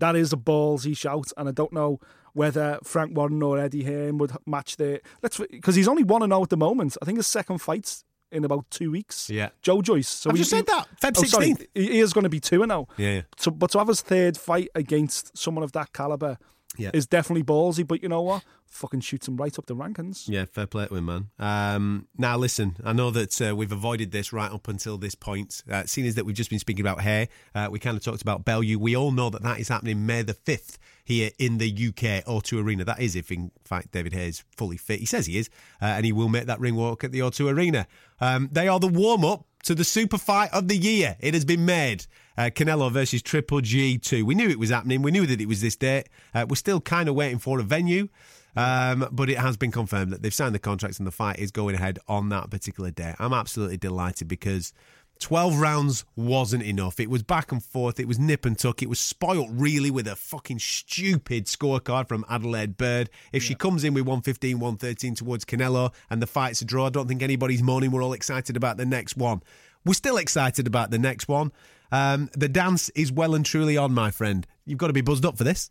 [0.00, 2.00] That is a ballsy shout, and I don't know
[2.32, 5.00] whether Frank Warren or Eddie Hearn would match the.
[5.22, 6.96] Let's because he's only one and zero at the moment.
[7.00, 9.28] I think his second fight's in about two weeks.
[9.28, 9.48] Yeah.
[9.62, 10.08] Joe Joyce.
[10.08, 10.86] So I've he- just said that.
[11.02, 11.66] Feb Oh, 16th.
[11.74, 12.88] He he is going to be two and zero.
[12.96, 13.22] Yeah, yeah.
[13.36, 16.38] So, but to have his third fight against someone of that caliber
[16.76, 16.90] Yeah.
[16.94, 17.86] is definitely ballsy.
[17.86, 18.44] But you know what?
[18.66, 20.28] Fucking shoots him right up the rankings.
[20.28, 21.30] Yeah, fair play to him, man.
[21.38, 25.62] Um, now, listen, I know that uh, we've avoided this right up until this point.
[25.70, 28.22] Uh, seeing as that we've just been speaking about hair, uh, we kind of talked
[28.22, 28.78] about Bellew.
[28.78, 32.62] We all know that that is happening May the 5th here in the UK O2
[32.62, 32.84] Arena.
[32.84, 35.00] That is if, in fact, David Haye's fully fit.
[35.00, 35.50] He says he is,
[35.82, 37.88] uh, and he will make that ring walk at the O2 Arena.
[38.20, 41.16] Um, they are the warm up to the super fight of the year.
[41.20, 42.06] It has been made.
[42.36, 44.22] Uh, Canelo versus Triple G2.
[44.22, 45.02] We knew it was happening.
[45.02, 46.08] We knew that it was this date.
[46.34, 48.08] Uh, we're still kind of waiting for a venue.
[48.56, 51.50] Um, but it has been confirmed that they've signed the contracts and the fight is
[51.50, 53.14] going ahead on that particular day.
[53.18, 54.72] I'm absolutely delighted because
[55.20, 56.98] 12 rounds wasn't enough.
[56.98, 58.00] It was back and forth.
[58.00, 58.82] It was nip and tuck.
[58.82, 63.10] It was spoilt really with a fucking stupid scorecard from Adalaide Byrd.
[63.32, 66.90] If she comes in with 115, 113 towards Canelo and the fight's a draw, I
[66.90, 67.90] don't think anybody's moaning.
[67.90, 69.42] We're all excited about the next one.
[69.84, 71.52] We're still excited about the next one.
[71.92, 74.46] Um, the dance is well and truly on, my friend.
[74.64, 75.70] You've got to be buzzed up for this.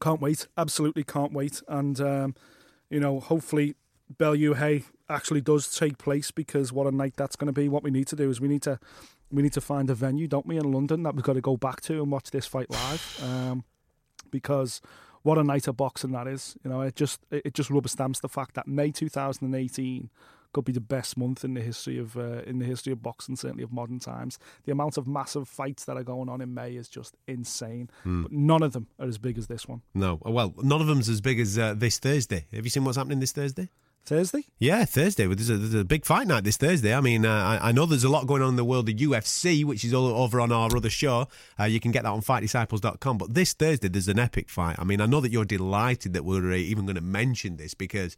[0.00, 0.48] Can't wait.
[0.58, 1.62] Absolutely can't wait.
[1.68, 2.34] And, um,
[2.90, 3.76] you know, hopefully
[4.18, 7.68] Bellew Haye actually does take place because what a night that's going to be.
[7.68, 8.78] What we need to do is we need to
[9.30, 11.56] we need to find a venue, don't we, in London that we've got to go
[11.56, 13.20] back to and watch this fight live.
[13.22, 13.64] Um,
[14.30, 14.80] because
[15.22, 16.56] what a night of boxing that is.
[16.62, 20.10] You know, it just it just rubber stamps the fact that May 2018
[20.52, 23.34] could be the best month in the history of uh, in the history of boxing,
[23.34, 24.38] certainly of modern times.
[24.64, 27.90] The amount of massive fights that are going on in May is just insane.
[28.04, 29.82] But none of them are as big as this one.
[29.94, 32.46] No, well, none of them's as big as uh, this Thursday.
[32.52, 33.68] Have you seen what's happening this Thursday?
[34.04, 34.44] Thursday?
[34.58, 35.26] Yeah, Thursday.
[35.26, 36.94] There's a, there's a big fight night this Thursday.
[36.94, 38.94] I mean, uh, I, I know there's a lot going on in the world of
[38.94, 41.28] UFC, which is all over on our other show.
[41.58, 43.18] Uh, you can get that on fightdisciples.com.
[43.18, 44.76] But this Thursday, there's an epic fight.
[44.78, 47.74] I mean, I know that you're delighted that we're uh, even going to mention this
[47.74, 48.16] because,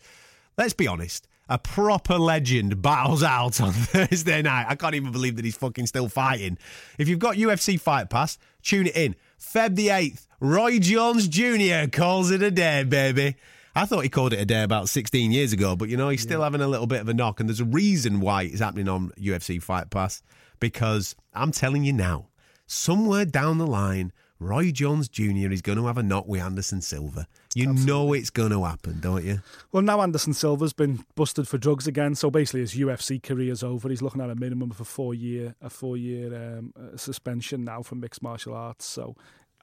[0.58, 4.66] let's be honest, a proper legend battles out on Thursday night.
[4.68, 6.58] I can't even believe that he's fucking still fighting.
[6.98, 9.14] If you've got UFC Fight Pass, tune it in.
[9.40, 11.88] Feb the 8th, Roy Jones Jr.
[11.90, 13.36] calls it a day, baby.
[13.76, 16.22] I thought he called it a day about 16 years ago, but you know, he's
[16.22, 17.40] still having a little bit of a knock.
[17.40, 20.22] And there's a reason why it's happening on UFC Fight Pass
[20.60, 22.28] because I'm telling you now,
[22.66, 25.52] somewhere down the line, Roy Jones Jr.
[25.52, 27.26] is going to have a knock with Anderson Silva.
[27.54, 29.40] You know it's going to happen, don't you?
[29.72, 33.90] Well, now Anderson Silva's been busted for drugs again, so basically his UFC career's over.
[33.90, 37.82] He's looking at a minimum of a four year a four year um, suspension now
[37.82, 38.86] from mixed martial arts.
[38.86, 39.16] So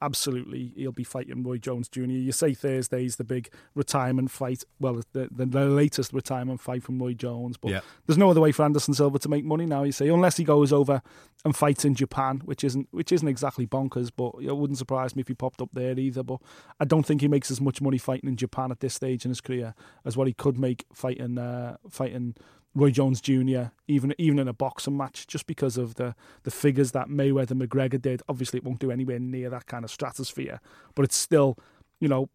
[0.03, 2.01] absolutely, he'll be fighting Roy Jones Jr.
[2.01, 4.63] You say Thursday's the big retirement fight.
[4.79, 7.79] Well, the, the, the latest retirement fight from Roy Jones, but Yeah.
[8.05, 9.83] there's no other way for Anderson Silva to make money now.
[9.83, 11.01] You say unless he goes over
[11.45, 15.21] and fights in Japan, which isn't which isn't exactly bonkers, but it wouldn't surprise me
[15.21, 16.23] if he popped up there either.
[16.23, 16.39] But
[16.79, 19.29] I don't think he makes as much money fighting in Japan at this stage in
[19.31, 19.73] his career
[20.05, 22.35] as what he could make fighting uh, fighting
[22.75, 23.65] Roy Jones Jr.
[23.87, 28.01] even even in a boxing match, just because of the the figures that Mayweather McGregor
[28.01, 28.21] did.
[28.27, 30.59] Obviously, it won't do anywhere near that kind of stratosphere,
[30.95, 31.57] but it's still,
[31.99, 32.29] you know,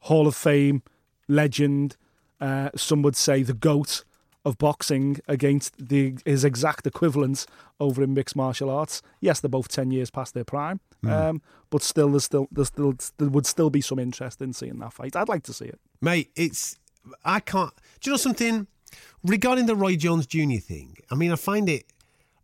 [0.00, 0.82] Hall of Fame
[1.28, 1.96] legend.
[2.40, 4.04] Uh, some would say the goat
[4.44, 7.46] of boxing against the his exact equivalents
[7.80, 9.02] over in mixed martial arts.
[9.20, 12.94] Yes, they're both ten years past their prime, um, but still, there's still there's still
[13.18, 15.16] there would still be some interest in seeing that fight.
[15.16, 15.80] I'd like to see it.
[16.00, 16.78] Mate, it's.
[17.24, 17.72] I can't.
[18.00, 18.66] Do you know something?
[19.22, 20.58] Regarding the Roy Jones Jr.
[20.58, 21.84] thing, I mean, I find it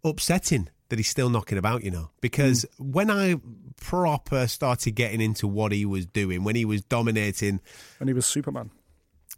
[0.05, 2.93] upsetting that he's still knocking about, you know, because hmm.
[2.93, 3.37] when I
[3.81, 7.61] proper started getting into what he was doing, when he was dominating
[7.99, 8.71] And he was Superman.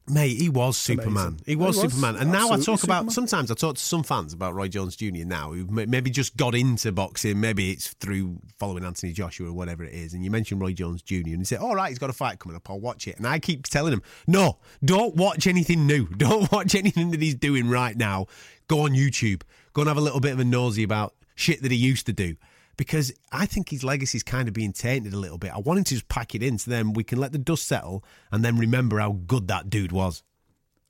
[0.07, 1.17] Mate, he was Superman.
[1.17, 1.41] amazing.
[1.47, 2.17] He was, He was Superman.
[2.21, 5.25] And now I talk about, sometimes I talk to some fans about Roy Jones Jr.
[5.25, 7.41] now who maybe just got into boxing.
[7.41, 10.13] Maybe it's through following Anthony Joshua or whatever it is.
[10.13, 11.15] And you mention Roy Jones Jr.
[11.15, 12.69] and you say, all right, he's got a fight coming up.
[12.69, 13.17] I'll watch it.
[13.17, 16.07] And I keep telling him, no, don't watch anything new.
[16.17, 18.27] Don't watch anything that he's doing right now.
[18.69, 19.43] Go on YouTube.
[19.73, 22.13] Go and have a little bit of a nosy about shit that he used to
[22.13, 22.37] do.
[22.77, 25.53] Because I think his legacy's kind of being tainted a little bit.
[25.53, 27.67] I want him to just pack it in so then we can let the dust
[27.67, 30.23] settle and then remember how good that dude was.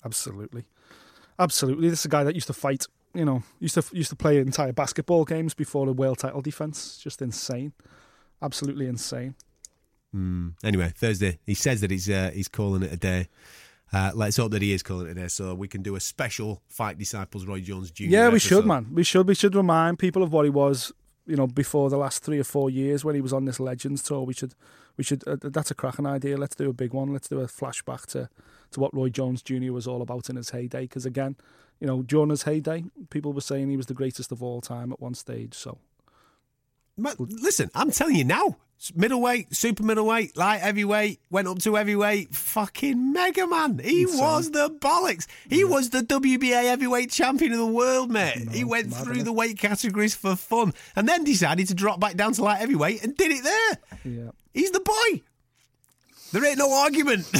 [0.04, 0.64] Absolutely,
[1.38, 1.88] absolutely.
[1.88, 2.86] This is a guy that used to fight.
[3.14, 6.98] You know, used to used to play entire basketball games before the world title defense.
[6.98, 7.72] Just insane,
[8.42, 9.34] absolutely insane.
[10.14, 10.54] Mm.
[10.62, 13.28] Anyway, Thursday, he says that he's uh, he's calling it a day.
[13.92, 16.00] Uh, let's hope that he is calling it a day, so we can do a
[16.00, 18.04] special fight disciples Roy Jones Jr.
[18.04, 18.88] Yeah, we should, man.
[18.92, 19.28] We should.
[19.28, 20.92] We should remind people of what he was.
[21.26, 24.02] You know, before the last three or four years when he was on this Legends
[24.02, 24.54] tour, we should,
[24.96, 25.26] we should.
[25.26, 26.36] Uh, that's a cracking idea.
[26.36, 27.12] Let's do a big one.
[27.12, 28.28] Let's do a flashback to,
[28.72, 29.72] to what Roy Jones Jr.
[29.72, 30.82] was all about in his heyday.
[30.82, 31.36] Because again,
[31.80, 34.92] you know, during his heyday, people were saying he was the greatest of all time
[34.92, 35.54] at one stage.
[35.54, 35.78] So
[36.96, 38.56] listen, I'm telling you now.
[38.94, 42.34] Middleweight, super middleweight, light heavyweight, went up to heavyweight.
[42.34, 43.78] Fucking Mega Man.
[43.78, 44.20] He Insane.
[44.20, 45.26] was the bollocks.
[45.48, 48.44] He was the WBA heavyweight champion of the world, mate.
[48.44, 51.98] No, he went mad, through the weight categories for fun and then decided to drop
[51.98, 53.78] back down to light heavyweight and did it there.
[54.04, 55.22] yeah, He's the boy.
[56.32, 57.30] There ain't no argument.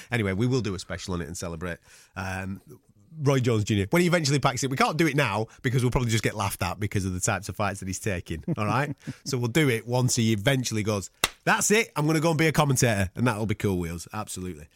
[0.10, 1.78] anyway, we will do a special on it and celebrate
[2.16, 2.60] um,
[3.22, 3.84] Roy Jones Jr.
[3.90, 4.70] when he eventually packs it.
[4.70, 7.20] We can't do it now because we'll probably just get laughed at because of the
[7.20, 8.42] types of fights that he's taking.
[8.56, 8.94] All right,
[9.24, 11.10] so we'll do it once he eventually goes.
[11.44, 11.90] That's it.
[11.96, 13.78] I'm going to go and be a commentator, and that'll be cool.
[13.78, 14.66] Wheels, absolutely.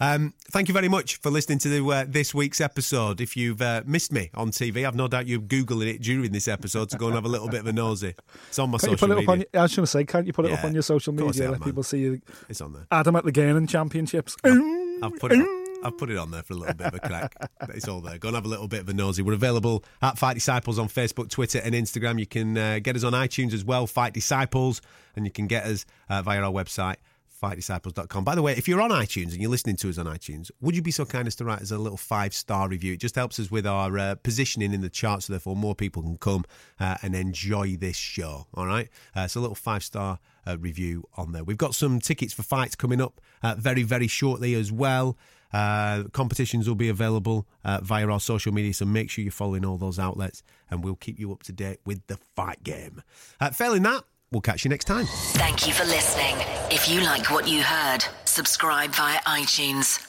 [0.00, 3.20] Um, thank you very much for listening to the, uh, this week's episode.
[3.20, 6.46] If you've uh, missed me on TV, I've no doubt you're Googling it during this
[6.46, 8.14] episode to go and have a little bit of a nosy.
[8.48, 9.38] It's on my Can't you social put it up on?
[9.38, 9.48] media.
[9.54, 11.50] I was going to say, can't you put it up on your social media?
[11.50, 12.86] Let people see you, It's on there.
[12.92, 14.36] Adam at the Gaining Championships.
[14.44, 15.67] I've put it.
[15.82, 17.34] I've put it on there for a little bit of a crack.
[17.70, 18.18] It's all there.
[18.18, 19.22] Go and have a little bit of a nosy.
[19.22, 22.18] We're available at Fight Disciples on Facebook, Twitter, and Instagram.
[22.18, 24.82] You can uh, get us on iTunes as well, Fight Disciples,
[25.14, 26.96] and you can get us uh, via our website,
[27.40, 28.24] fightdisciples.com.
[28.24, 30.74] By the way, if you're on iTunes and you're listening to us on iTunes, would
[30.74, 32.94] you be so kind as to write us a little five star review?
[32.94, 36.02] It just helps us with our uh, positioning in the charts, so therefore more people
[36.02, 36.44] can come
[36.80, 38.48] uh, and enjoy this show.
[38.54, 41.44] All right, uh, so a little five star uh, review on there.
[41.44, 45.16] We've got some tickets for fights coming up uh, very very shortly as well.
[45.52, 49.64] Uh, competitions will be available uh, via our social media, so make sure you're following
[49.64, 53.02] all those outlets, and we'll keep you up to date with the fight game.
[53.40, 55.06] Uh, failing that, we'll catch you next time.
[55.06, 56.36] Thank you for listening.
[56.70, 60.07] If you like what you heard, subscribe via iTunes.